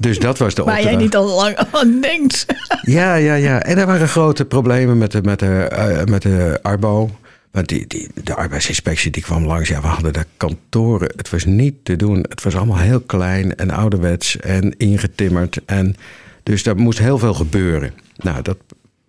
Dus 0.00 0.18
dat 0.18 0.38
was 0.38 0.54
de 0.54 0.62
Waar 0.62 0.74
jij 0.74 0.82
opdracht. 0.82 1.02
niet 1.04 1.16
al 1.16 1.36
lang 1.36 1.56
aan 1.72 2.00
denkt. 2.00 2.46
Ja, 2.82 3.14
ja, 3.14 3.34
ja. 3.34 3.62
En 3.62 3.78
er 3.78 3.86
waren 3.86 4.08
grote 4.08 4.44
problemen 4.44 4.98
met 4.98 5.12
de, 5.12 5.22
met 5.22 5.38
de, 5.38 5.46
eh, 5.62 6.04
met 6.04 6.22
de 6.22 6.58
Arbo. 6.62 7.10
Want 7.50 7.68
die, 7.68 7.86
die, 7.86 8.08
de 8.24 8.34
arbeidsinspectie 8.34 9.10
die 9.10 9.22
kwam 9.22 9.44
langs. 9.46 9.68
Ja, 9.68 9.80
we 9.80 9.86
hadden 9.86 10.12
daar 10.12 10.26
kantoren. 10.36 11.10
Het 11.16 11.30
was 11.30 11.44
niet 11.44 11.74
te 11.82 11.96
doen. 11.96 12.24
Het 12.28 12.42
was 12.42 12.56
allemaal 12.56 12.78
heel 12.78 13.00
klein 13.00 13.56
en 13.56 13.70
ouderwets 13.70 14.36
en 14.40 14.74
ingetimmerd. 14.76 15.58
En 15.66 15.96
dus 16.46 16.62
daar 16.62 16.76
moest 16.76 16.98
heel 16.98 17.18
veel 17.18 17.34
gebeuren. 17.34 17.92
Nou, 18.16 18.42
dat 18.42 18.58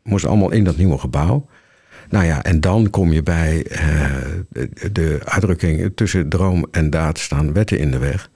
moest 0.04 0.26
allemaal 0.26 0.52
in 0.52 0.64
dat 0.64 0.78
nieuwe 0.78 0.98
gebouw. 0.98 1.48
Nou 2.10 2.26
ja, 2.26 2.44
en 2.44 2.62
dan 2.62 2.90
kom 2.90 3.12
je 3.12 3.24
bij 3.24 3.66
eh, 3.66 4.12
de, 4.92 5.20
uitdrukking... 5.24 5.92
tussen 5.96 6.30
droom 6.30 6.66
en 6.72 6.90
daad 6.90 7.20
staan 7.20 7.54
wetten 7.54 7.80
in 7.80 7.92
de 7.92 7.98
weg. 7.98 8.30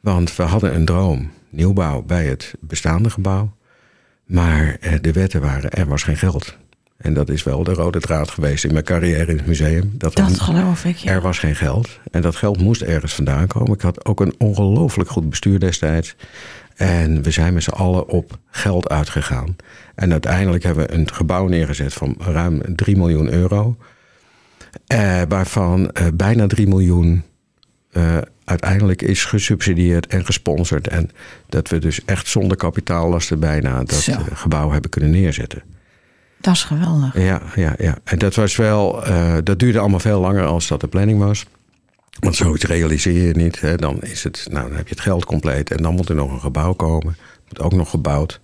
Want 0.00 0.36
we 0.36 0.42
hadden 0.42 0.74
een 0.74 0.84
droom, 0.84 1.30
nieuwbouw 1.50 2.02
bij 2.02 2.26
het 2.26 2.54
bestaande 2.60 3.10
gebouw. 3.10 3.56
Maar 4.24 4.76
eh, 4.80 4.92
de 5.00 5.12
wetten 5.12 5.40
waren, 5.40 5.70
er 5.70 5.86
was 5.86 6.02
geen 6.02 6.16
geld. 6.16 6.56
En 6.96 7.14
dat 7.14 7.28
is 7.28 7.42
wel 7.42 7.64
de 7.64 7.72
rode 7.72 8.00
draad 8.00 8.30
geweest 8.30 8.64
in 8.64 8.72
mijn 8.72 8.84
carrière 8.84 9.30
in 9.30 9.36
het 9.36 9.46
museum. 9.46 9.94
Dat, 9.98 10.16
Dat 10.16 10.40
geloof 10.40 10.84
ik, 10.84 10.96
ja. 10.96 11.12
er 11.12 11.20
was 11.20 11.38
geen 11.38 11.56
geld. 11.56 11.88
En 12.10 12.22
dat 12.22 12.36
geld 12.36 12.60
moest 12.60 12.82
ergens 12.82 13.14
vandaan 13.14 13.46
komen. 13.46 13.72
Ik 13.72 13.80
had 13.80 14.04
ook 14.04 14.20
een 14.20 14.34
ongelooflijk 14.38 15.10
goed 15.10 15.30
bestuur 15.30 15.58
destijds. 15.58 16.16
En 16.74 17.22
we 17.22 17.30
zijn 17.30 17.54
met 17.54 17.62
z'n 17.62 17.70
allen 17.70 18.08
op 18.08 18.38
geld 18.50 18.88
uitgegaan. 18.88 19.56
En 19.94 20.12
uiteindelijk 20.12 20.62
hebben 20.64 20.86
we 20.86 20.94
een 20.94 21.12
gebouw 21.12 21.46
neergezet 21.46 21.94
van 21.94 22.16
ruim 22.18 22.62
3 22.76 22.96
miljoen 22.96 23.32
euro. 23.32 23.76
Eh, 24.86 25.22
waarvan 25.28 25.90
eh, 25.90 26.06
bijna 26.14 26.46
3 26.46 26.66
miljoen 26.68 27.22
eh, 27.92 28.18
uiteindelijk 28.44 29.02
is 29.02 29.24
gesubsidieerd 29.24 30.06
en 30.06 30.24
gesponsord. 30.24 30.88
En 30.88 31.10
dat 31.48 31.68
we 31.68 31.78
dus 31.78 32.04
echt 32.04 32.26
zonder 32.28 32.56
kapitaallasten 32.56 33.40
bijna 33.40 33.78
dat 33.78 33.94
Zo. 33.94 34.12
eh, 34.12 34.18
gebouw 34.32 34.70
hebben 34.70 34.90
kunnen 34.90 35.10
neerzetten. 35.10 35.62
Dat 36.40 36.54
is 36.54 36.64
geweldig. 36.64 37.18
Ja, 37.18 37.42
ja, 37.54 37.74
ja. 37.78 37.98
En 38.04 38.18
dat 38.18 38.34
was 38.34 38.56
wel, 38.56 39.04
eh, 39.06 39.34
dat 39.44 39.58
duurde 39.58 39.78
allemaal 39.78 40.00
veel 40.00 40.20
langer 40.20 40.44
als 40.44 40.68
dat 40.68 40.80
de 40.80 40.86
planning 40.88 41.18
was. 41.18 41.46
Want 42.20 42.36
zoiets 42.36 42.64
realiseer 42.64 43.26
je 43.26 43.34
niet. 43.34 43.60
Hè. 43.60 43.76
Dan, 43.76 44.02
is 44.02 44.24
het, 44.24 44.46
nou, 44.50 44.68
dan 44.68 44.76
heb 44.76 44.88
je 44.88 44.94
het 44.94 45.02
geld 45.04 45.24
compleet 45.24 45.70
en 45.70 45.82
dan 45.82 45.94
moet 45.94 46.08
er 46.08 46.14
nog 46.14 46.32
een 46.32 46.40
gebouw 46.40 46.72
komen. 46.72 47.16
Moet 47.48 47.60
ook 47.60 47.72
nog 47.72 47.90
gebouwd. 47.90 48.40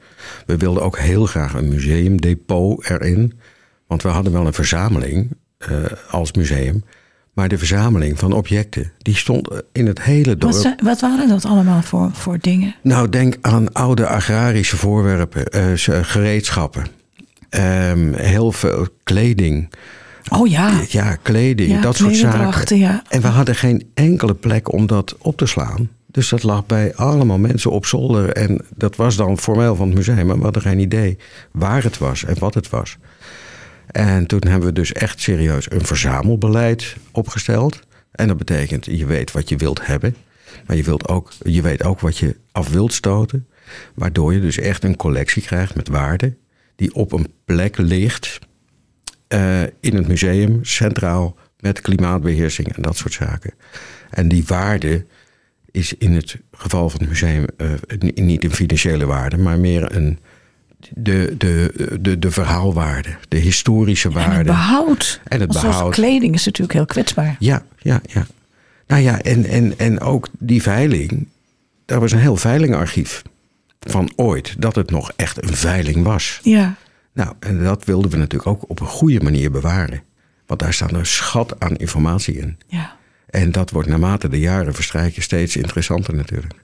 We 0.47 0.57
wilden 0.57 0.83
ook 0.83 0.99
heel 0.99 1.27
graag 1.27 1.55
een 1.55 1.69
museumdepot 1.69 2.91
erin. 2.91 3.39
Want 3.87 4.03
we 4.03 4.09
hadden 4.09 4.33
wel 4.33 4.47
een 4.47 4.53
verzameling 4.53 5.29
eh, 5.59 5.69
als 6.11 6.33
museum. 6.33 6.85
Maar 7.33 7.49
de 7.49 7.59
verzameling 7.59 8.19
van 8.19 8.33
objecten, 8.33 8.93
die 8.99 9.17
stond 9.17 9.49
in 9.73 9.87
het 9.87 10.03
hele 10.03 10.37
dorp. 10.37 10.53
Wat, 10.53 10.61
zijn- 10.63 10.79
wat 10.83 11.01
waren 11.01 11.29
dat 11.29 11.45
allemaal 11.45 11.83
voor, 11.83 12.11
voor 12.13 12.39
dingen? 12.41 12.75
Nou, 12.83 13.09
denk 13.09 13.37
aan 13.41 13.73
oude 13.73 14.07
agrarische 14.07 14.77
voorwerpen, 14.77 15.45
eh, 15.47 15.63
gereedschappen. 16.03 16.87
Ehm, 17.49 18.13
heel 18.13 18.53
veel 18.53 18.87
kleding. 19.03 19.71
Oh 20.29 20.49
ja, 20.49 20.81
Ja, 20.89 21.17
kleding, 21.23 21.71
Ja, 21.71 21.81
dat 21.81 21.97
soort 21.97 22.17
zaken. 22.17 22.79
ja. 22.79 23.03
En 23.09 23.21
we 23.21 23.27
hadden 23.27 23.55
geen 23.55 23.91
enkele 23.95 24.35
plek 24.35 24.73
om 24.73 24.87
dat 24.87 25.17
op 25.19 25.37
te 25.37 25.47
slaan. 25.47 25.89
Dus 26.07 26.29
dat 26.29 26.43
lag 26.43 26.67
bij 26.67 26.95
allemaal 26.95 27.39
mensen 27.39 27.71
op 27.71 27.87
zolder. 27.87 28.33
En 28.33 28.65
dat 28.77 28.97
was 28.97 29.17
dan 29.17 29.39
formeel 29.39 29.77
van 29.77 29.87
het 29.87 29.97
museum. 29.97 30.27
Maar 30.27 30.37
we 30.37 30.43
hadden 30.43 30.63
geen 30.63 30.79
idee 30.79 31.19
waar 31.53 31.83
het 31.83 31.99
was 31.99 32.25
en 32.25 32.39
wat 32.39 32.55
het 32.55 32.69
was. 32.69 32.97
En 33.87 34.27
toen 34.27 34.41
hebben 34.49 34.69
we 34.69 34.75
dus 34.75 34.93
echt 34.93 35.21
serieus 35.21 35.71
een 35.71 35.85
verzamelbeleid 35.85 36.97
opgesteld. 37.13 37.81
En 38.13 38.29
dat 38.29 38.37
betekent, 38.37 38.85
je 38.85 39.07
weet 39.07 39.33
wat 39.33 39.49
je 39.49 39.57
wilt 39.57 39.87
hebben. 39.87 40.17
Maar 40.67 40.77
je, 40.77 40.83
wilt 40.83 41.09
ook, 41.09 41.33
je 41.43 41.63
weet 41.63 41.85
ook 41.85 42.01
wat 42.01 42.19
je 42.19 42.37
af 42.53 42.69
wilt 42.69 42.93
stoten. 42.93 43.47
Waardoor 43.95 44.35
je 44.35 44.41
dus 44.41 44.59
echt 44.59 44.85
een 44.85 44.97
collectie 44.97 45.43
krijgt 45.43 45.75
met 45.75 45.89
waarde. 45.89 46.37
Die 46.77 46.95
op 46.95 47.13
een 47.13 47.27
plek 47.45 47.77
ligt 47.79 48.39
eh, 49.31 49.63
in 49.81 49.97
het 49.97 50.09
museum, 50.09 50.59
centraal, 50.65 51.37
met 51.61 51.81
klimaatbeheersing 51.81 52.77
en 52.77 52.83
dat 52.83 52.97
soort 52.97 53.13
zaken. 53.13 53.53
En 54.11 54.29
die 54.29 54.45
waarde 54.47 55.05
is 55.71 55.95
in 55.99 56.13
het 56.15 56.37
geval 56.53 56.91
van 56.91 57.01
het 57.01 57.09
museum 57.09 57.45
eh, 57.57 57.69
ni- 57.99 58.13
niet 58.23 58.45
een 58.45 58.55
financiële 58.55 59.07
waarde, 59.07 59.37
maar 59.39 59.59
meer 59.59 59.97
een, 59.97 60.19
de, 60.95 61.35
de, 61.39 61.73
de, 62.01 62.19
de 62.19 62.31
verhaalwaarde, 62.31 63.17
de 63.29 63.37
historische 63.39 64.09
en 64.09 64.15
het 64.15 64.27
waarde. 64.27 64.45
behoud. 64.45 65.21
En 65.25 65.41
het 65.41 65.53
behoud. 65.53 65.95
kleding 65.95 66.35
is 66.35 66.45
natuurlijk 66.45 66.73
heel 66.73 66.87
kwetsbaar. 66.87 67.37
Ja, 67.39 67.63
ja, 67.79 68.01
ja. 68.07 68.27
Nou 68.87 69.03
ja, 69.03 69.21
en, 69.23 69.45
en, 69.45 69.75
en 69.79 70.01
ook 70.01 70.29
die 70.39 70.63
veiling. 70.63 71.27
Daar 71.87 72.01
was 72.01 72.13
een 72.13 72.19
heel 72.19 72.37
veilingarchief 72.37 73.23
van 73.81 74.13
ooit. 74.17 74.55
Dat 74.59 74.75
het 74.75 74.91
nog 74.91 75.13
echt 75.17 75.43
een 75.43 75.55
veiling 75.55 76.03
was. 76.05 76.41
Ja, 76.43 76.75
Nou, 77.15 77.35
en 77.41 77.63
dat 77.63 77.85
wilden 77.85 78.11
we 78.11 78.17
natuurlijk 78.17 78.51
ook 78.51 78.71
op 78.71 78.81
een 78.81 78.87
goede 78.87 79.21
manier 79.21 79.51
bewaren. 79.51 80.03
Want 80.47 80.61
daar 80.61 80.73
staat 80.73 80.93
een 80.93 81.07
schat 81.07 81.61
aan 81.61 81.77
informatie 81.77 82.39
in. 82.39 82.59
ja. 82.67 82.99
En 83.27 83.53
dat 83.53 83.71
wordt 83.71 83.89
naarmate 83.89 84.29
de 84.29 84.39
jaren 84.39 84.75
verstrijken 84.75 85.23
steeds 85.23 85.57
interessanter 85.57 86.15
natuurlijk. 86.15 86.55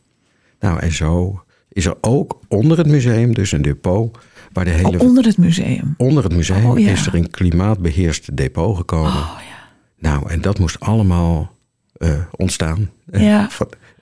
Nou, 0.61 0.81
en 0.81 0.93
zo 0.93 1.43
is 1.69 1.85
er 1.87 1.97
ook 2.01 2.41
onder 2.49 2.79
het 2.79 2.87
museum 2.87 3.35
dus 3.35 3.53
een 3.53 3.63
depot... 3.63 4.19
waar 4.53 4.65
de 4.65 4.71
hele... 4.71 4.99
Oh, 4.99 5.09
onder 5.09 5.25
het 5.25 5.39
museum. 5.39 5.95
Onder 5.97 6.25
het 6.25 6.35
museum 6.35 6.65
Oh, 6.65 6.79
ja. 6.79 6.91
is 6.91 7.07
er 7.07 7.15
een 7.15 7.31
klimaatbeheerst 7.31 8.37
depot 8.37 8.77
gekomen. 8.77 9.13
Oh 9.13 9.39
ja. 9.49 9.57
Nou, 9.99 10.31
en 10.31 10.41
dat 10.41 10.59
moest 10.59 10.81
allemaal 10.81 11.57
eh, 11.93 12.21
ontstaan. 12.31 12.91
Eh, 13.11 13.23
Ja. 13.23 13.49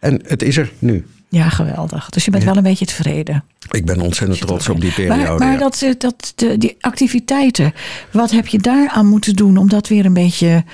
En 0.01 0.23
het 0.27 0.43
is 0.43 0.57
er 0.57 0.73
nu. 0.79 1.07
Ja, 1.35 1.49
geweldig. 1.49 2.09
Dus 2.11 2.25
je 2.25 2.31
bent 2.31 2.45
wel 2.45 2.57
een 2.57 2.63
beetje 2.63 2.87
tevreden. 2.87 3.45
Ik 3.71 3.85
ben 3.85 4.01
ontzettend 4.01 4.41
trots 4.41 4.69
op 4.69 4.81
die 4.81 4.93
periode. 4.93 5.23
Maar, 5.23 5.39
maar 5.39 5.53
ja. 5.53 5.59
dat, 5.59 5.83
eh, 5.83 5.91
dat, 5.99 6.33
de, 6.35 6.59
die 6.59 6.77
activiteiten, 6.81 7.73
wat 8.11 8.31
heb 8.31 8.47
je 8.47 8.59
daar 8.59 8.89
aan 8.89 9.07
moeten 9.07 9.35
doen 9.37 9.57
om 9.57 9.69
dat 9.69 9.89
weer 9.89 10.05
een 10.05 10.15
beetje 10.15 10.65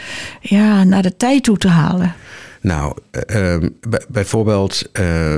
ja, 0.40 0.84
naar 0.84 1.02
de 1.02 1.16
tijd 1.16 1.42
toe 1.42 1.56
te 1.58 1.68
halen? 1.68 2.14
Nou, 2.60 2.96
eh, 3.10 3.52
ehm, 3.52 3.68
bij- 3.88 4.04
bijvoorbeeld 4.08 4.88
eh, 4.92 5.36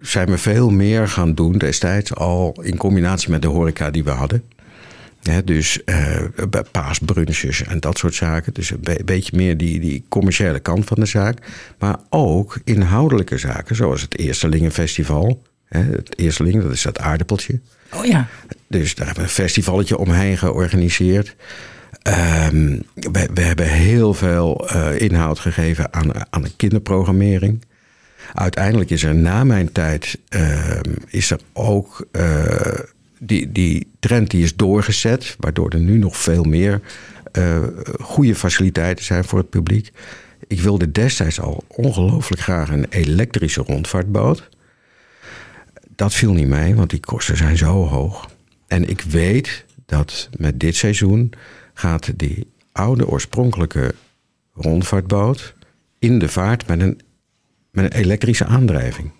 zijn 0.00 0.26
we 0.30 0.38
veel 0.38 0.70
meer 0.70 1.08
gaan 1.08 1.34
doen 1.34 1.58
destijds 1.58 2.14
al 2.14 2.56
in 2.62 2.76
combinatie 2.76 3.30
met 3.30 3.42
de 3.42 3.48
horeca 3.48 3.90
die 3.90 4.04
we 4.04 4.10
hadden. 4.10 4.42
Dus 5.44 5.80
paasbrunches 6.72 7.62
en 7.62 7.80
dat 7.80 7.98
soort 7.98 8.14
zaken. 8.14 8.54
Dus 8.54 8.70
een 8.70 8.80
be- 8.80 9.02
beetje 9.04 9.36
meer 9.36 9.56
die, 9.56 9.80
die 9.80 10.04
commerciële 10.08 10.60
kant 10.60 10.84
van 10.84 11.00
de 11.00 11.06
zaak. 11.06 11.38
Maar 11.78 11.96
ook 12.08 12.58
inhoudelijke 12.64 13.38
zaken, 13.38 13.76
zoals 13.76 14.02
het 14.02 14.18
Eerstelingenfestival. 14.18 15.42
Hè, 15.64 15.80
het 15.82 16.18
Eersteling, 16.18 16.62
dat 16.62 16.72
is 16.72 16.82
dat 16.82 16.98
aardappeltje. 16.98 17.60
Oh 17.94 18.04
ja. 18.04 18.28
Dus 18.68 18.94
daar 18.94 19.06
hebben 19.06 19.24
we 19.24 19.30
een 19.30 19.34
festivalletje 19.34 19.98
omheen 19.98 20.38
georganiseerd. 20.38 21.36
Ehm, 22.02 22.78
we, 22.94 23.28
we 23.34 23.40
hebben 23.40 23.68
heel 23.68 24.14
veel 24.14 24.68
eh, 24.68 25.00
inhoud 25.00 25.38
gegeven 25.38 25.92
aan, 25.92 26.12
aan 26.30 26.42
de 26.42 26.50
kinderprogrammering. 26.56 27.64
Uiteindelijk 28.34 28.90
is 28.90 29.02
er 29.02 29.14
na 29.14 29.44
mijn 29.44 29.72
tijd 29.72 30.18
ehm, 30.28 30.92
is 31.06 31.30
er 31.30 31.40
ook 31.52 32.06
eh, 32.12 32.78
die, 33.20 33.52
die 33.52 33.90
trend 33.98 34.30
die 34.30 34.42
is 34.42 34.56
doorgezet, 34.56 35.36
waardoor 35.38 35.70
er 35.70 35.80
nu 35.80 35.98
nog 35.98 36.16
veel 36.16 36.44
meer 36.44 36.80
eh, 37.32 37.62
goede 38.00 38.34
faciliteiten 38.34 39.04
zijn 39.04 39.24
voor 39.24 39.38
het 39.38 39.50
publiek. 39.50 39.92
Ik 40.46 40.60
wilde 40.60 40.92
destijds 40.92 41.40
al 41.40 41.64
ongelooflijk 41.68 42.42
graag 42.42 42.68
een 42.68 42.86
elektrische 42.88 43.62
rondvaartboot. 43.62 44.48
Dat 45.96 46.14
viel 46.14 46.32
niet 46.32 46.48
mee, 46.48 46.74
want 46.74 46.90
die 46.90 47.00
kosten 47.00 47.36
zijn 47.36 47.56
zo 47.56 47.86
hoog. 47.86 48.30
En 48.66 48.88
ik 48.88 49.00
weet 49.00 49.64
dat 49.86 50.28
met 50.38 50.60
dit 50.60 50.76
seizoen 50.76 51.32
gaat 51.74 52.18
die 52.18 52.46
oude 52.72 53.08
oorspronkelijke 53.08 53.94
rondvaartboot 54.54 55.54
in 55.98 56.18
de 56.18 56.28
vaart 56.28 56.66
met 56.66 56.80
een, 56.80 57.00
met 57.70 57.84
een 57.84 58.00
elektrische 58.00 58.44
aandrijving. 58.44 59.12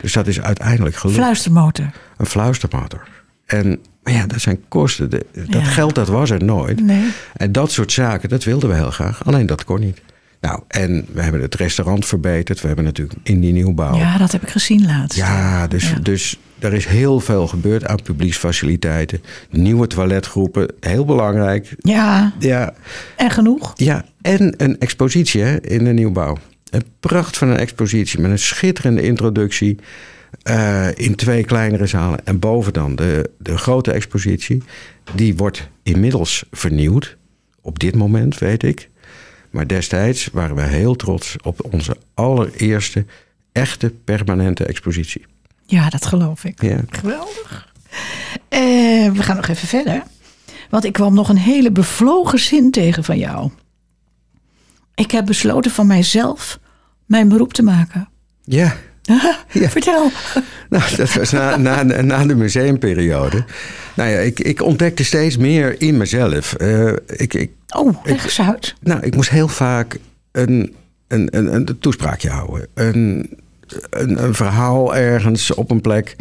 Dus 0.00 0.12
dat 0.12 0.26
is 0.26 0.40
uiteindelijk 0.40 0.96
gelukt. 0.96 1.18
Fluistermotor. 1.18 1.90
Een 2.16 2.26
fluistermotor. 2.26 3.08
En 3.50 3.78
maar 4.02 4.12
ja, 4.12 4.26
dat 4.26 4.40
zijn 4.40 4.64
kosten. 4.68 5.10
Dat 5.10 5.24
Ja. 5.48 5.62
geld 5.64 5.94
dat 5.94 6.08
was 6.08 6.30
er 6.30 6.44
nooit. 6.44 6.80
Nee. 6.84 7.10
En 7.36 7.52
dat 7.52 7.72
soort 7.72 7.92
zaken, 7.92 8.28
dat 8.28 8.44
wilden 8.44 8.68
we 8.68 8.74
heel 8.74 8.90
graag. 8.90 9.24
Alleen 9.24 9.46
dat 9.46 9.64
kon 9.64 9.80
niet. 9.80 10.00
Nou, 10.40 10.60
en 10.68 11.06
we 11.12 11.22
hebben 11.22 11.40
het 11.40 11.54
restaurant 11.54 12.06
verbeterd. 12.06 12.60
We 12.60 12.66
hebben 12.66 12.84
natuurlijk 12.84 13.18
in 13.22 13.40
die 13.40 13.52
nieuwbouw. 13.52 13.96
Ja, 13.96 14.18
dat 14.18 14.32
heb 14.32 14.42
ik 14.42 14.48
gezien 14.50 14.86
laatst. 14.86 15.18
Ja, 15.18 15.66
dus, 15.66 15.90
Ja. 15.90 15.98
dus 16.02 16.38
er 16.58 16.72
is 16.72 16.86
heel 16.86 17.20
veel 17.20 17.46
gebeurd 17.48 17.86
aan 17.86 18.02
publieksfaciliteiten. 18.02 19.22
Nieuwe 19.50 19.86
toiletgroepen, 19.86 20.72
heel 20.80 21.04
belangrijk. 21.04 21.74
Ja, 21.78 22.32
Ja, 22.38 22.74
en 23.16 23.30
genoeg. 23.30 23.72
ja 23.74 24.04
en 24.22 24.54
een 24.56 24.78
expositie 24.78 25.42
hè, 25.42 25.60
in 25.66 25.84
de 25.84 25.92
nieuwbouw. 25.92 26.36
Een 26.70 26.84
pracht 27.00 27.38
van 27.38 27.48
een 27.48 27.56
expositie 27.58 28.20
met 28.20 28.30
een 28.30 28.38
schitterende 28.38 29.02
introductie. 29.02 29.78
Eh, 30.42 30.88
in 30.94 31.14
twee 31.14 31.44
kleinere 31.44 31.86
zalen. 31.86 32.26
En 32.26 32.38
boven 32.38 32.72
dan 32.72 32.96
de, 32.96 33.30
de 33.38 33.58
grote 33.58 33.92
expositie. 33.92 34.62
Die 35.14 35.36
wordt 35.36 35.68
inmiddels 35.82 36.44
vernieuwd. 36.50 37.16
Op 37.60 37.78
dit 37.78 37.94
moment, 37.94 38.38
weet 38.38 38.62
ik. 38.62 38.88
Maar 39.50 39.66
destijds 39.66 40.28
waren 40.32 40.56
we 40.56 40.62
heel 40.62 40.96
trots 40.96 41.36
op 41.42 41.72
onze 41.72 41.96
allereerste 42.14 43.04
echte 43.52 43.90
permanente 44.04 44.64
expositie. 44.64 45.26
Ja, 45.66 45.88
dat 45.88 46.06
geloof 46.06 46.44
ik. 46.44 46.62
Ja. 46.62 46.80
Geweldig. 46.90 47.72
Eh, 48.48 48.60
we 49.12 49.22
gaan 49.22 49.36
nog 49.36 49.48
even 49.48 49.68
verder. 49.68 50.02
Want 50.70 50.84
ik 50.84 50.92
kwam 50.92 51.14
nog 51.14 51.28
een 51.28 51.38
hele 51.38 51.70
bevlogen 51.70 52.38
zin 52.38 52.70
tegen 52.70 53.04
van 53.04 53.18
jou. 53.18 53.50
Ik 54.94 55.10
heb 55.10 55.26
besloten 55.26 55.70
van 55.70 55.86
mijzelf 55.86 56.58
mijn 57.06 57.28
beroep 57.28 57.52
te 57.52 57.62
maken. 57.62 58.08
Ja, 58.44 58.76
Ja. 59.52 59.68
Vertel. 59.68 60.10
nou, 60.70 60.96
dat 60.96 61.12
was 61.12 61.30
na, 61.30 61.56
na, 61.56 61.82
na 61.82 62.24
de 62.26 62.34
museumperiode. 62.34 63.44
Nou 63.94 64.10
ja, 64.10 64.18
ik, 64.18 64.40
ik 64.40 64.62
ontdekte 64.62 65.04
steeds 65.04 65.36
meer 65.36 65.80
in 65.80 65.96
mezelf. 65.96 66.54
Eh, 66.54 66.92
ik, 67.06 67.34
ik, 67.34 67.50
Oh, 67.76 68.04
leg 68.04 68.38
uit. 68.40 68.74
nou, 68.80 69.00
ik 69.00 69.14
moest 69.14 69.30
heel 69.30 69.48
vaak 69.48 69.98
een, 70.32 70.74
een, 71.08 71.28
een, 71.36 71.54
een 71.54 71.78
toespraakje 71.78 72.28
houden. 72.28 72.66
Een, 72.74 73.30
een, 73.90 74.22
een 74.24 74.34
verhaal 74.34 74.96
ergens 74.96 75.54
op 75.54 75.70
een 75.70 75.80
plek. 75.80 76.16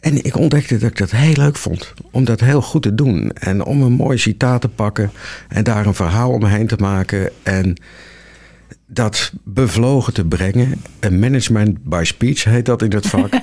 En 0.00 0.24
ik 0.24 0.36
ontdekte 0.36 0.78
dat 0.78 0.90
ik 0.90 0.98
dat 0.98 1.10
heel 1.10 1.32
leuk 1.36 1.56
vond. 1.56 1.94
Om 2.10 2.24
dat 2.24 2.40
heel 2.40 2.62
goed 2.62 2.82
te 2.82 2.94
doen. 2.94 3.30
En 3.32 3.64
om 3.64 3.82
een 3.82 3.92
mooi 3.92 4.18
citaat 4.18 4.60
te 4.60 4.68
pakken. 4.68 5.10
En 5.48 5.64
daar 5.64 5.86
een 5.86 5.94
verhaal 5.94 6.30
omheen 6.30 6.66
te 6.66 6.76
maken. 6.78 7.30
En 7.42 7.76
dat 8.86 9.32
bevlogen 9.44 10.12
te 10.14 10.24
brengen. 10.24 10.82
Een 11.00 11.18
management 11.18 11.82
by 11.84 12.02
speech 12.04 12.44
heet 12.44 12.66
dat 12.66 12.82
in 12.82 12.92
het 12.92 13.06
vak. 13.06 13.32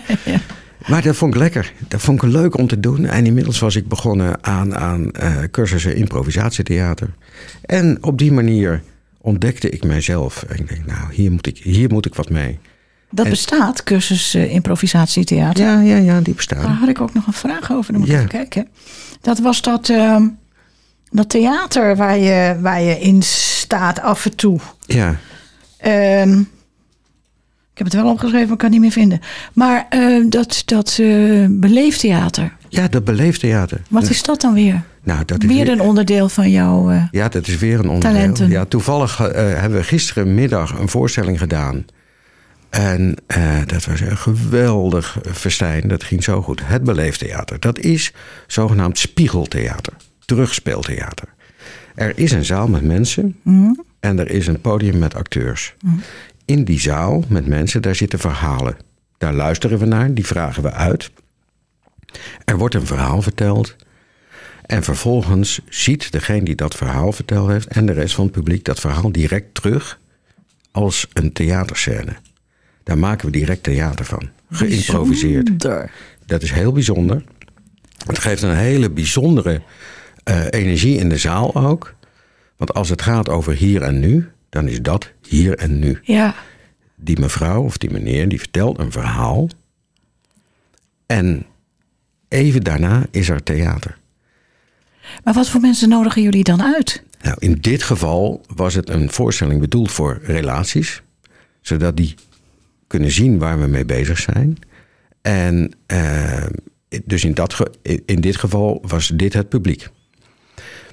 Maar 0.88 1.01
dat 1.01 1.15
vond 1.15 1.33
ik 1.33 1.39
lekker. 1.39 1.73
Dat 1.88 2.01
vond 2.01 2.23
ik 2.23 2.29
leuk 2.29 2.57
om 2.57 2.67
te 2.67 2.79
doen. 2.79 3.05
En 3.05 3.25
inmiddels 3.25 3.59
was 3.59 3.75
ik 3.75 3.88
begonnen 3.88 4.43
aan, 4.43 4.75
aan 4.75 5.11
eh, 5.11 5.38
cursussen 5.51 5.95
improvisatietheater. 5.95 7.09
En 7.65 7.97
op 8.03 8.17
die 8.17 8.31
manier 8.31 8.83
ontdekte 9.17 9.69
ik 9.69 9.83
mijzelf. 9.83 10.43
En 10.43 10.57
ik 10.59 10.67
denk, 10.69 10.85
nou, 10.85 11.13
hier 11.13 11.31
moet 11.31 11.47
ik, 11.47 11.57
hier 11.57 11.89
moet 11.89 12.05
ik 12.05 12.15
wat 12.15 12.29
mee. 12.29 12.59
Dat 13.11 13.25
En- 13.25 13.31
bestaat, 13.31 13.83
cursus 13.83 14.33
eh, 14.33 14.53
improvisatietheater. 14.53 15.65
Ja, 15.65 15.79
ja, 15.81 15.95
ja, 15.97 16.15
die 16.15 16.23
Daar 16.23 16.33
bestaan. 16.35 16.65
had 16.75 16.89
ik 16.89 17.01
ook 17.01 17.13
nog 17.13 17.27
een 17.27 17.33
vraag 17.33 17.71
over. 17.71 17.91
Dan 17.91 18.01
moet 18.01 18.09
ik 18.09 18.15
Ja. 18.15 18.19
even 18.19 18.31
kijken. 18.31 18.67
Dat 19.21 19.39
was 19.39 19.61
dat, 19.61 19.89
ehm, 19.89 20.27
dat 21.11 21.29
theater 21.29 21.95
waar 21.95 22.17
je, 22.17 22.55
waar 22.61 22.81
je 22.81 23.00
in 23.00 23.21
staat 23.72 24.00
af 24.01 24.25
en 24.25 24.36
toe. 24.36 24.60
Ja, 24.86 25.16
Ehm, 25.78 26.40
ik 27.74 27.78
heb 27.78 27.88
het 27.88 27.94
wel 27.94 28.12
opgeschreven, 28.12 28.44
maar 28.46 28.51
ik 28.54 28.58
kan 28.58 28.72
het 28.72 28.72
niet 28.72 28.82
meer 28.82 28.92
vinden. 28.92 29.20
Maar 29.54 29.86
eh, 29.90 30.25
dat, 30.30 30.62
dat 30.66 30.98
eh, 31.01 31.46
beleeftheater. 31.50 32.56
ja 32.70 32.88
dat 32.88 33.04
beleeftheater. 33.04 33.82
Wat 33.90 34.10
is 34.10 34.24
dat 34.24 34.42
dan 34.42 34.54
weer? 34.54 34.82
Nou, 35.04 35.25
dat 35.25 35.44
is 35.44 35.50
Weer 35.50 35.70
een 35.70 35.82
onderdeel 35.82 36.30
van 36.30 36.50
jouw... 36.51 36.90
eh, 36.92 37.04
Ja, 37.12 37.30
dat 37.30 37.48
is 37.48 37.58
weer 37.58 37.80
een 37.80 37.90
onderdeel. 37.90 38.12
Talenten. 38.20 38.50
Ja, 38.50 38.66
toevallig 38.66 39.20
eh, 39.20 39.34
hebben 39.60 39.80
we 39.80 39.84
gisterenmiddag 39.84 40.80
een 40.80 40.90
voorstelling 40.90 41.38
gedaan. 41.40 41.86
En 42.70 43.16
dat 43.66 43.86
was 43.86 44.00
een 44.00 44.18
geweldig 44.18 45.18
festijn. 45.34 45.88
Dat 45.88 46.04
ging 46.04 46.24
zo 46.24 46.42
goed. 46.42 46.62
Het 46.66 46.84
Beleeftheater. 46.84 47.60
Dat 47.60 47.80
is 47.80 48.13
zogenaamd 48.48 48.98
spiegeltheater. 48.98 49.94
Terugspeeltheater. 50.25 51.28
Er 52.01 52.17
is 52.17 52.31
een 52.31 52.46
zaal 52.46 52.67
met 52.67 52.84
mensen. 52.84 53.36
En 54.00 54.20
er 54.20 54.29
is 54.29 54.48
een 54.48 54.62
podium 54.62 55.00
met 55.00 55.15
acteurs. 55.15 55.75
In 56.46 56.64
die 56.64 56.79
zaal 56.79 57.24
met 57.27 57.48
mensen, 57.48 57.81
daar 57.81 57.96
zitten 57.96 58.20
verhalen. 58.20 58.77
Daar 59.18 59.33
luisteren 59.33 59.77
we 59.77 59.85
naar, 59.85 60.14
die 60.14 60.25
vragen 60.25 60.64
we 60.64 60.72
uit. 60.72 61.11
Er 62.46 62.57
wordt 62.57 62.75
een 62.75 62.85
verhaal 62.85 63.22
verteld. 63.22 63.75
En 64.66 64.83
vervolgens 64.83 65.59
ziet 65.70 66.11
degene 66.11 66.44
die 66.44 66.55
dat 66.55 66.75
verhaal 66.75 67.11
verteld 67.11 67.50
heeft 67.50 67.68
en 67.68 67.85
de 67.85 67.92
rest 67.92 68.16
van 68.16 68.24
het 68.24 68.33
publiek 68.33 68.66
dat 68.66 68.79
verhaal 68.79 69.11
direct 69.11 69.53
terug 69.53 70.00
als 70.72 71.07
een 71.14 71.31
theaterscène. 71.33 72.16
Daar 72.83 72.98
maken 72.98 73.25
we 73.25 73.31
direct 73.31 73.64
theater 73.64 74.05
van. 74.05 74.29
Geïmproviseerd. 74.51 75.57
bijzonder. 75.57 75.92
Dat 76.25 76.42
is 76.42 76.51
heel 76.51 76.72
bijzonder. 76.72 77.24
Het 78.05 78.20
geeft 78.20 78.42
een 78.42 78.55
hele 78.55 78.90
bijzondere 78.90 79.61
eh, 80.24 80.46
energie 80.50 80.98
in 80.98 81.10
de 81.10 81.18
zaal 81.18 81.55
ook. 81.55 81.96
Want 82.57 82.74
als 82.74 82.90
het 82.90 83.01
gaat 83.01 83.29
over 83.29 83.53
hier 83.53 83.81
en 83.81 84.00
nu, 84.00 84.29
dan 84.50 84.68
is 84.68 84.81
dat 84.81 85.12
hier 85.27 85.57
en 85.57 85.79
nu. 85.79 86.00
Ja, 86.03 86.36
Die 86.96 87.20
mevrouw 87.20 87.64
of 87.64 87.77
die 87.77 87.92
meneer 87.92 88.29
die 88.29 88.40
vertelt 88.40 88.79
een 88.79 88.92
verhaal. 88.92 89.50
En 91.05 91.46
even 92.27 92.64
daarna 92.64 93.05
is 93.12 93.29
er 93.29 93.44
theater. 93.44 93.98
maar 95.24 95.34
wat 95.34 95.50
voor 95.50 95.62
mensen 95.62 95.90
nodigen 95.90 96.22
jullie 96.22 96.44
dan 96.44 96.62
uit? 96.64 97.03
Nou, 97.22 97.36
in 97.40 97.57
dit 97.62 97.84
geval 97.84 98.42
was 98.55 98.74
het 98.74 98.90
een 98.90 99.12
voorstelling 99.12 99.60
bedoeld 99.60 99.92
voor 99.92 100.20
relaties, 100.24 101.01
zodat 101.62 101.98
die 101.98 102.16
kunnen 102.88 103.12
zien 103.12 103.38
waar 103.38 103.60
we 103.60 103.68
mee 103.68 103.86
bezig 103.86 104.20
zijn. 104.20 104.57
En 105.22 105.72
eh, 105.86 106.46
dus 107.05 107.24
in, 107.24 107.34
dat 107.34 107.70
in 108.05 108.22
dit 108.22 108.36
geval 108.38 108.84
was 108.88 109.07
dit 109.07 109.34
het 109.34 109.50
publiek. 109.50 109.90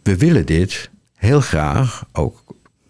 We 0.02 0.16
willen 0.16 0.46
dit 0.46 0.90
heel 1.14 1.40
graag 1.40 2.04
ook 2.12 2.44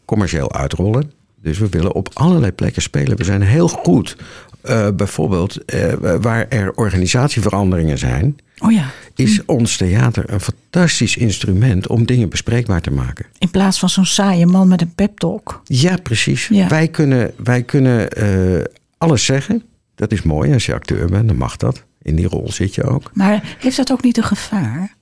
commercieel 0.05 0.53
uitrollen. 0.53 1.13
Dus 1.43 1.59
we 1.59 1.69
willen 1.69 1.95
op 1.95 2.11
allerlei 2.13 2.53
plekken 2.53 2.83
spelen. 2.83 3.17
We 3.17 3.25
zijn 3.25 3.43
heel 3.43 3.69
goed, 3.69 4.17
eh, 4.61 4.89
bijvoorbeeld 4.91 5.65
eh, 5.65 5.93
waar 6.21 6.49
er 6.49 6.73
organisatieveranderingen 6.75 7.99
zijn 7.99 8.37
Oh 8.59 8.73
ja, 8.73 8.91
is 9.15 9.45
ons 9.45 9.77
theater 9.77 10.33
een 10.33 10.41
fantastisch 10.41 11.17
instrument 11.17 11.87
om 11.89 12.07
dingen 12.07 12.29
bespreekbaar 12.29 12.81
te 12.81 12.91
maken. 12.91 13.27
in 13.39 13.51
plaats 13.51 13.79
van 13.79 13.89
zo'n 13.89 14.07
saaie 14.07 14.47
man 14.47 14.69
met 14.69 14.81
een 14.81 14.95
pep 14.95 15.19
talk. 15.19 15.61
Ja, 15.65 15.97
precies. 16.03 16.49
Ja. 16.49 16.69
Wij 16.69 16.89
kunnen, 16.89 17.33
wij 17.45 17.63
kunnen 17.63 18.11
eh, 18.11 18.65
alles 18.99 19.25
zeggen. 19.25 19.63
Dat 19.95 20.13
is 20.13 20.23
mooi 20.23 20.53
als 20.53 20.67
je 20.67 20.75
acteur 20.75 21.07
bent, 21.07 21.29
dan 21.29 21.37
mag 21.37 21.57
dat. 21.57 21.85
In 22.03 22.17
die 22.17 22.29
rol 22.29 22.53
zit 22.53 22.75
je 22.75 22.85
ook. 22.85 23.11
Maar 23.13 23.57
heeft 23.59 23.77
dat 23.77 23.93
ook 23.93 24.03
niet 24.03 24.17
een 24.17 24.25
gevaar? 24.25 24.97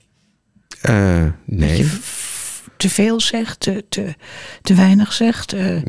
Eh, 0.81 1.21
Dat 1.23 1.31
nee. 1.45 1.77
je 1.77 1.97
te 2.77 2.89
veel 2.89 3.21
zegt, 3.21 3.59
te, 3.59 3.85
te, 3.89 4.15
te 4.61 4.73
weinig 4.75 5.13
zegt, 5.13 5.53
eh, 5.53 5.81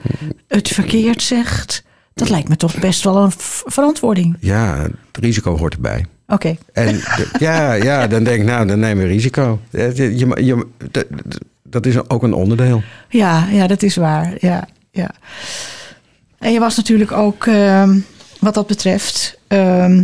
het 0.48 0.68
verkeerd 0.68 1.22
zegt. 1.22 1.82
Dat 2.14 2.28
lijkt 2.28 2.48
me 2.48 2.56
toch 2.56 2.78
best 2.78 3.04
wel 3.04 3.16
een 3.16 3.32
verantwoording. 3.66 4.36
Ja, 4.40 4.82
het 4.82 4.92
risico 5.24 5.56
hoort 5.58 5.74
erbij. 5.74 6.04
Oké, 6.26 6.56
En 6.72 6.94
de- 7.16 7.28
ja, 7.38 7.72
ja, 7.72 8.06
dan 8.06 8.24
denk 8.24 8.40
ik, 8.40 8.46
nou, 8.46 8.66
dan 8.66 8.78
nemen 8.78 9.04
we 9.04 9.10
risico. 9.10 9.60
Eh, 9.70 9.96
Je, 9.96 10.16
je, 10.18 10.44
je- 10.44 10.66
dat- 10.90 11.06
dat 11.62 11.86
is 11.86 12.08
ook 12.10 12.22
een 12.22 12.32
onderdeel. 12.34 12.82
ja, 13.08 13.46
ja, 13.50 13.66
dat 13.66 13.82
is 13.82 13.96
waar. 13.96 14.34
Ja, 14.40 14.68
ja. 14.90 15.10
En 16.38 16.52
je 16.52 16.58
was 16.58 16.76
natuurlijk 16.76 17.12
ook, 17.12 17.46
ehm, 17.46 17.98
wat 18.40 18.54
dat 18.54 18.66
betreft, 18.66 19.38
ehm, 19.46 20.02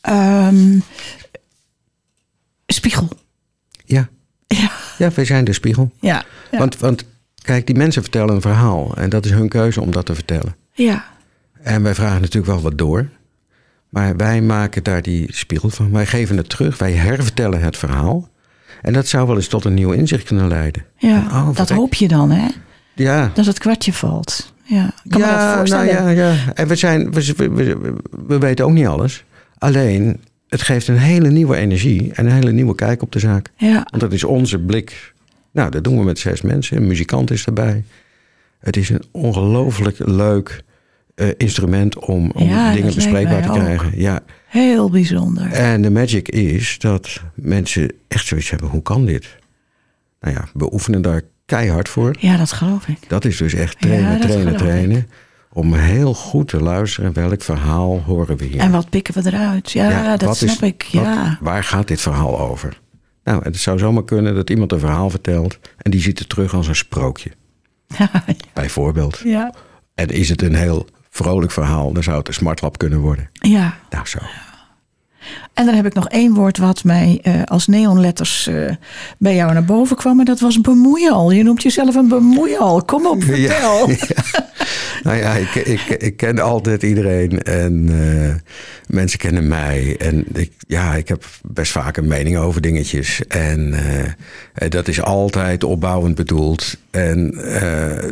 ehm, 0.00 0.78
spiegel. 2.66 3.08
Ja, 3.84 4.08
Ja, 4.98 5.06
ja 5.06 5.12
wij 5.14 5.24
zijn 5.24 5.44
de 5.44 5.52
spiegel. 5.52 5.90
ja, 6.00 6.24
ja. 6.50 6.58
Want, 6.58 6.78
want 6.78 7.04
kijk, 7.42 7.66
die 7.66 7.76
mensen 7.76 8.02
vertellen 8.02 8.34
een 8.34 8.40
verhaal. 8.40 8.96
En 8.96 9.10
dat 9.10 9.24
is 9.24 9.30
hun 9.30 9.48
keuze 9.48 9.80
om 9.80 9.90
dat 9.90 10.06
te 10.06 10.14
vertellen. 10.14 10.56
ja. 10.72 11.04
En 11.62 11.82
wij 11.82 11.94
vragen 11.94 12.20
natuurlijk 12.20 12.52
wel 12.52 12.60
wat 12.60 12.78
door. 12.78 13.08
Maar 13.88 14.16
wij 14.16 14.42
maken 14.42 14.82
daar 14.82 15.02
die 15.02 15.26
spiegel 15.32 15.70
van. 15.70 15.92
Wij 15.92 16.06
geven 16.06 16.36
het 16.36 16.48
terug. 16.48 16.78
Wij 16.78 16.92
hervertellen 16.92 17.60
het 17.60 17.76
verhaal. 17.76 18.28
En 18.82 18.92
dat 18.92 19.06
zou 19.06 19.26
wel 19.26 19.36
eens 19.36 19.48
tot 19.48 19.64
een 19.64 19.74
nieuw 19.74 19.90
inzicht 19.92 20.24
kunnen 20.24 20.48
leiden. 20.48 20.84
ja. 20.96 21.18
Oh, 21.32 21.56
dat 21.56 21.70
hoop 21.70 21.94
je 21.94 22.08
dan, 22.08 22.30
hè? 22.30 22.48
Ja. 22.94 23.30
Dat 23.34 23.46
het 23.46 23.58
kwartje 23.58 23.92
valt. 23.92 24.52
Ja, 24.62 24.92
kan 25.08 25.20
me 25.20 25.26
dat 25.26 25.36
ja, 25.36 25.56
voorstellen. 25.56 25.94
nou 25.94 26.10
ja, 26.16 26.32
ja. 26.32 26.52
En 26.54 26.68
we, 26.68 26.76
zijn, 26.76 27.12
we, 27.12 27.34
we, 27.36 27.50
we, 27.54 27.94
we 28.26 28.38
weten 28.38 28.64
ook 28.64 28.72
niet 28.72 28.86
alles. 28.86 29.24
Alleen, 29.58 30.20
het 30.48 30.62
geeft 30.62 30.88
een 30.88 30.98
hele 30.98 31.30
nieuwe 31.30 31.56
energie 31.56 32.12
en 32.12 32.26
een 32.26 32.32
hele 32.32 32.52
nieuwe 32.52 32.74
kijk 32.74 33.02
op 33.02 33.12
de 33.12 33.18
zaak. 33.18 33.48
ja. 33.56 33.86
Want 33.90 34.00
dat 34.02 34.12
is 34.12 34.24
onze 34.24 34.58
blik. 34.58 35.14
Nou, 35.52 35.70
dat 35.70 35.84
doen 35.84 35.98
we 35.98 36.04
met 36.04 36.18
zes 36.18 36.40
mensen. 36.40 36.76
Een 36.76 36.86
muzikant 36.86 37.30
is 37.30 37.46
erbij. 37.46 37.84
Het 38.58 38.76
is 38.76 38.88
een 38.88 39.02
ongelooflijk 39.10 39.96
leuk 39.98 40.62
eh, 41.14 41.28
instrument 41.36 41.98
om, 41.98 42.30
om 42.30 42.48
Ja, 42.48 42.72
dingen 42.72 42.94
bespreekbaar 42.94 43.42
te 43.42 43.48
ook. 43.48 43.54
krijgen. 43.54 43.92
Ja. 44.00 44.20
Heel 44.48 44.90
bijzonder. 44.90 45.52
En 45.52 45.82
de 45.82 45.90
magic 45.90 46.28
is 46.28 46.78
dat 46.78 47.22
mensen 47.34 47.92
echt 48.08 48.26
zoiets 48.26 48.50
hebben: 48.50 48.68
hoe 48.68 48.82
kan 48.82 49.04
dit? 49.04 49.36
Nou 50.20 50.34
ja, 50.34 50.48
we 50.54 50.72
oefenen 50.72 51.02
daar 51.02 51.22
keihard 51.46 51.88
voor. 51.88 52.16
Ja, 52.18 52.36
dat 52.36 52.52
geloof 52.52 52.88
ik. 52.88 52.98
Dat 53.08 53.24
is 53.24 53.36
dus 53.36 53.54
echt 53.54 53.76
Ja, 53.78 53.86
trainen, 54.18 54.56
trainen, 54.56 54.96
ik. 54.98 55.04
Om 55.56 55.74
heel 55.74 56.14
goed 56.14 56.48
te 56.48 56.60
luisteren 56.62 57.12
welk 57.12 57.42
verhaal 57.42 58.00
horen 58.06 58.36
we 58.36 58.44
hier. 58.44 58.60
En 58.60 58.70
wat 58.70 58.90
pikken 58.90 59.14
we 59.14 59.26
eruit? 59.32 59.70
Ja, 59.70 60.10
dat 60.16 60.28
wat 60.28 60.36
snap 60.36 60.50
is- 60.50 60.60
ik. 60.60 60.88
wat- 60.92 61.02
Ja. 61.04 61.38
waar 61.40 61.64
gaat 61.64 61.88
dit 61.88 62.00
verhaal 62.00 62.38
over? 62.40 62.80
Nou, 63.24 63.42
het 63.42 63.56
zou 63.56 63.78
zomaar 63.78 64.04
kunnen 64.04 64.34
dat 64.34 64.50
iemand 64.50 64.72
een 64.72 64.78
verhaal 64.78 65.10
vertelt 65.10 65.58
en 65.78 65.90
die 65.90 66.00
ziet 66.00 66.18
het 66.18 66.28
terug 66.28 66.54
als 66.54 66.68
een 66.68 66.76
sprookje, 66.76 67.30
bijvoorbeeld. 68.52 69.20
ja. 69.24 69.54
En 69.94 70.08
is 70.08 70.28
het 70.28 70.42
een 70.42 70.54
heel 70.54 70.86
vrolijk 71.10 71.52
verhaal, 71.52 71.92
dan 71.92 72.02
zou 72.02 72.18
het 72.18 72.28
een 72.28 72.34
smartlap 72.34 72.78
kunnen 72.78 72.98
worden. 72.98 73.30
ja. 73.32 73.76
Nou, 73.90 74.06
zo. 74.06 74.18
En 75.54 75.66
dan 75.66 75.74
heb 75.74 75.86
ik 75.86 75.94
nog 75.94 76.08
één 76.08 76.34
woord 76.34 76.58
wat 76.58 76.84
mij 76.84 77.18
eh, 77.22 77.42
als 77.44 77.66
neonletters 77.66 78.46
eh, 78.46 78.70
bij 79.18 79.34
jou 79.34 79.52
naar 79.52 79.64
boven 79.64 79.96
kwam. 79.96 80.18
En 80.18 80.24
dat 80.24 80.40
was 80.40 80.60
bemoeial. 80.60 81.30
Je 81.30 81.42
noemt 81.42 81.62
jezelf 81.62 81.94
een 81.94 82.08
bemoeial. 82.08 82.84
Kom 82.84 83.06
op, 83.06 83.22
vertel. 83.22 83.88
Nou 85.02 85.18
ja, 85.18 85.34
ik, 85.34 85.54
ik, 85.54 85.80
ik 85.80 86.16
ken 86.16 86.38
altijd 86.38 86.82
iedereen 86.82 87.42
en 87.42 87.88
eh, 87.88 88.34
mensen 88.86 89.18
kennen 89.18 89.48
mij. 89.48 89.96
En 89.98 90.24
ik, 90.32 90.52
ja, 90.66 90.94
ik 90.94 91.08
heb 91.08 91.24
best 91.42 91.72
vaak 91.72 91.96
een 91.96 92.06
mening 92.06 92.36
over 92.36 92.60
dingetjes. 92.60 93.26
En 93.26 93.74
dat 94.68 94.88
is 94.88 95.02
altijd 95.02 95.64
opbouwend 95.64 96.14
bedoeld. 96.14 96.76
En 96.90 97.30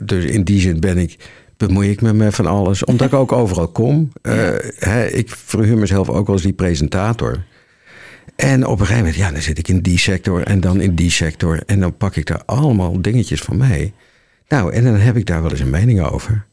dus 0.05 0.25
in 0.25 0.45
die 0.45 0.61
zin 0.61 0.81
ben 0.81 0.99
ik, 0.99 1.17
bemoei 1.57 1.91
ik 1.91 2.01
me 2.01 2.13
met 2.13 2.35
van 2.35 2.47
alles. 2.47 2.85
Omdat 2.85 3.07
ik 3.07 3.13
ook 3.13 3.33
overal 3.43 3.69
kom. 3.69 4.11
Eh, 4.23 4.35
hè, 4.79 5.07
ik 5.07 5.31
verhuur 5.31 5.79
mezelf 5.79 6.09
ook 6.09 6.29
als 6.29 6.43
die 6.43 6.53
presentator. 6.53 7.45
En 8.37 8.67
op 8.67 8.73
een 8.81 8.87
gegeven 8.87 9.05
moment, 9.05 9.17
ja, 9.23 9.31
dan 9.31 9.43
zit 9.43 9.59
ik 9.59 9.69
in 9.69 9.81
die 9.81 9.99
sector 9.99 10.43
en 10.43 10.61
dan 10.61 10.81
in 10.81 10.95
die 10.95 11.11
sector. 11.11 11.63
En 11.67 11.81
dan 11.81 11.97
pak 11.97 12.17
ik 12.17 12.27
daar 12.27 12.43
allemaal 12.47 13.03
dingetjes 13.03 13.41
van 13.41 13.57
mee. 13.57 13.93
Nou, 14.49 14.73
en 14.73 14.85
dan 14.85 14.95
heb 14.95 15.17
ik 15.17 15.27
daar 15.27 15.43
wel 15.43 15.51
eens 15.51 15.61
een 15.61 15.71
mening 15.71 16.01
over. 16.03 16.45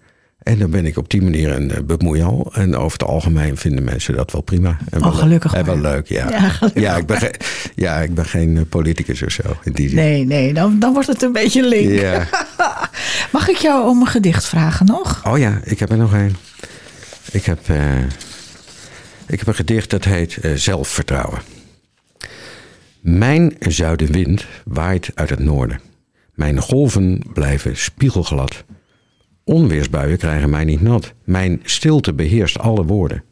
En 0.43 0.59
dan 0.59 0.69
ben 0.71 0.85
ik 0.85 0.97
op 0.97 1.09
die 1.09 1.21
manier 1.21 1.51
een 1.55 1.71
eh, 1.71 1.83
bemoeial. 1.83 2.51
En 2.53 2.75
over 2.75 2.91
het 2.99 3.07
algemeen 3.07 3.57
vinden 3.57 3.83
mensen 3.83 4.15
dat 4.15 4.31
wel 4.31 4.41
prima. 4.41 4.77
En 4.89 4.99
wel, 5.01 5.09
Oh, 5.09 5.17
gelukkig 5.17 5.53
En 5.53 5.65
wel 5.65 5.77
maar. 5.77 5.91
leuk, 5.91 6.07
ja. 6.07 6.51
Ja, 6.73 6.97
ik 6.97 7.05
ben 7.05 7.17
geen, 7.17 7.33
ja, 7.75 8.01
ik 8.01 8.13
ben 8.13 8.25
geen 8.25 8.57
eh, 8.57 8.63
politicus 8.69 9.23
of 9.23 9.31
zo. 9.31 9.43
In 9.63 9.71
die. 9.71 9.93
Nee, 9.93 10.25
nee, 10.25 10.53
dan, 10.53 10.79
dan 10.79 10.93
wordt 10.93 11.07
het 11.07 11.21
een 11.21 11.31
beetje 11.31 11.67
link. 11.67 11.89
Ja. 11.91 12.27
Mag 13.31 13.49
ik 13.49 13.57
jou 13.57 13.87
om 13.87 14.01
een 14.01 14.07
gedicht 14.07 14.45
vragen 14.45 14.85
nog? 14.85 15.21
Oh 15.27 15.37
ja, 15.37 15.59
ik 15.63 15.79
heb 15.79 15.91
er 15.91 15.97
nog 15.97 16.13
een. 16.13 16.35
Ik 17.31 17.45
heb, 17.45 17.69
eh, 17.69 17.97
ik 19.27 19.39
heb 19.39 19.47
een 19.47 19.55
gedicht 19.55 19.89
dat 19.89 20.03
heet 20.03 20.37
eh, 20.37 20.53
Zelfvertrouwen. 20.53 21.41
Mijn 22.99 23.55
zuidenwind 23.59 24.45
waait 24.65 25.11
uit 25.13 25.29
het 25.29 25.39
noorden. 25.39 25.79
Mijn 26.33 26.59
golven 26.59 27.21
blijven 27.33 27.77
spiegelglad. 27.77 28.63
Onweersbuien 29.43 30.17
krijgen 30.17 30.49
mij 30.49 30.63
niet 30.63 30.81
nat. 30.81 31.13
Mijn 31.23 31.59
stilte 31.63 32.13
beheerst 32.13 32.59
alle 32.59 32.85
woorden. 32.85 33.23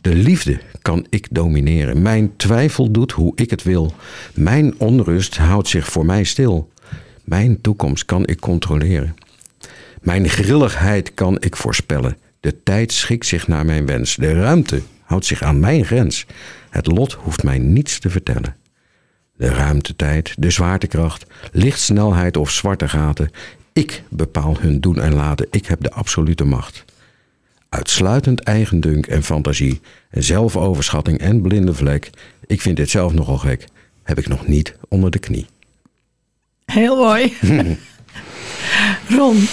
De 0.00 0.14
liefde 0.14 0.60
kan 0.82 1.06
ik 1.10 1.26
domineren. 1.30 2.02
Mijn 2.02 2.36
twijfel 2.36 2.90
doet 2.90 3.12
hoe 3.12 3.32
ik 3.34 3.50
het 3.50 3.62
wil. 3.62 3.94
Mijn 4.34 4.74
onrust 4.78 5.36
houdt 5.36 5.68
zich 5.68 5.86
voor 5.86 6.04
mij 6.06 6.24
stil. 6.24 6.72
Mijn 7.24 7.60
toekomst 7.60 8.04
kan 8.04 8.26
ik 8.26 8.40
controleren. 8.40 9.16
Mijn 10.00 10.28
grilligheid 10.28 11.14
kan 11.14 11.36
ik 11.40 11.56
voorspellen. 11.56 12.16
De 12.40 12.62
tijd 12.62 12.92
schikt 12.92 13.26
zich 13.26 13.48
naar 13.48 13.64
mijn 13.64 13.86
wens. 13.86 14.16
De 14.16 14.32
ruimte 14.32 14.82
houdt 15.02 15.26
zich 15.26 15.42
aan 15.42 15.60
mijn 15.60 15.84
grens. 15.84 16.26
Het 16.70 16.86
lot 16.86 17.12
hoeft 17.12 17.42
mij 17.42 17.58
niets 17.58 17.98
te 17.98 18.10
vertellen. 18.10 18.56
De 19.36 19.48
ruimtetijd, 19.48 20.34
de 20.38 20.50
zwaartekracht, 20.50 21.26
lichtsnelheid 21.52 22.36
of 22.36 22.50
zwarte 22.50 22.88
gaten. 22.88 23.30
Ik 23.72 24.02
bepaal 24.08 24.56
hun 24.60 24.80
doen 24.80 25.00
en 25.00 25.14
laten. 25.14 25.46
Ik 25.50 25.66
heb 25.66 25.82
de 25.82 25.90
absolute 25.90 26.44
macht. 26.44 26.84
Uitsluitend 27.68 28.40
eigendunk 28.40 29.06
en 29.06 29.22
fantasie, 29.22 29.80
zelfoverschatting 30.10 31.18
en 31.18 31.42
blinde 31.42 31.74
vlek. 31.74 32.10
Ik 32.46 32.60
vind 32.60 32.76
dit 32.76 32.90
zelf 32.90 33.12
nogal 33.12 33.38
gek. 33.38 33.64
Heb 34.02 34.18
ik 34.18 34.28
nog 34.28 34.46
niet 34.46 34.76
onder 34.88 35.10
de 35.10 35.18
knie. 35.18 35.46
Heel 36.64 36.96
mooi. 36.96 37.36
Ron, 39.16 39.48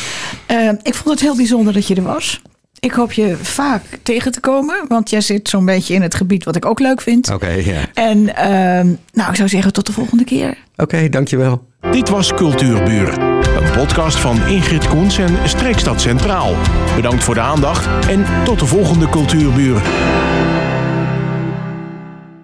eh, 0.46 0.70
ik 0.82 0.94
vond 0.94 1.10
het 1.10 1.20
heel 1.20 1.36
bijzonder 1.36 1.74
dat 1.74 1.88
je 1.88 1.96
er 1.96 2.04
was. 2.04 2.42
Ik 2.80 2.92
hoop 2.92 3.12
je 3.12 3.38
vaak 3.42 3.82
tegen 4.04 4.32
te 4.32 4.40
komen, 4.40 4.86
want 4.88 5.10
jij 5.10 5.22
zit 5.22 5.50
zo'n 5.50 5.66
beetje 5.66 5.94
in 5.94 6.02
het 6.02 6.16
gebied 6.16 6.44
wat 6.44 6.56
ik 6.56 6.66
ook 6.66 6.80
leuk 6.80 7.02
vind. 7.02 7.32
Oké, 7.34 7.50
ja. 7.50 7.82
En 7.94 8.36
ehm, 8.36 8.88
nou, 9.14 9.30
ik 9.30 9.36
zou 9.36 9.50
zeggen 9.50 9.74
tot 9.74 9.86
de 9.86 9.92
volgende 9.92 10.24
keer. 10.24 10.58
Oké, 10.76 11.10
dankjewel. 11.10 11.68
Dit 11.92 12.10
was 12.10 12.34
Cultuurbuur, 12.34 13.20
een 13.20 13.72
podcast 13.76 14.18
van 14.18 14.48
Ingrid 14.48 14.88
Koens 14.88 15.18
en 15.18 15.50
Streekstad 15.50 16.02
Centraal. 16.02 16.56
Bedankt 16.96 17.24
voor 17.24 17.34
de 17.34 17.40
aandacht 17.42 18.08
en 18.08 18.26
tot 18.44 18.60
de 18.60 18.66
volgende 18.66 19.10
Cultuurbuur. 19.10 19.82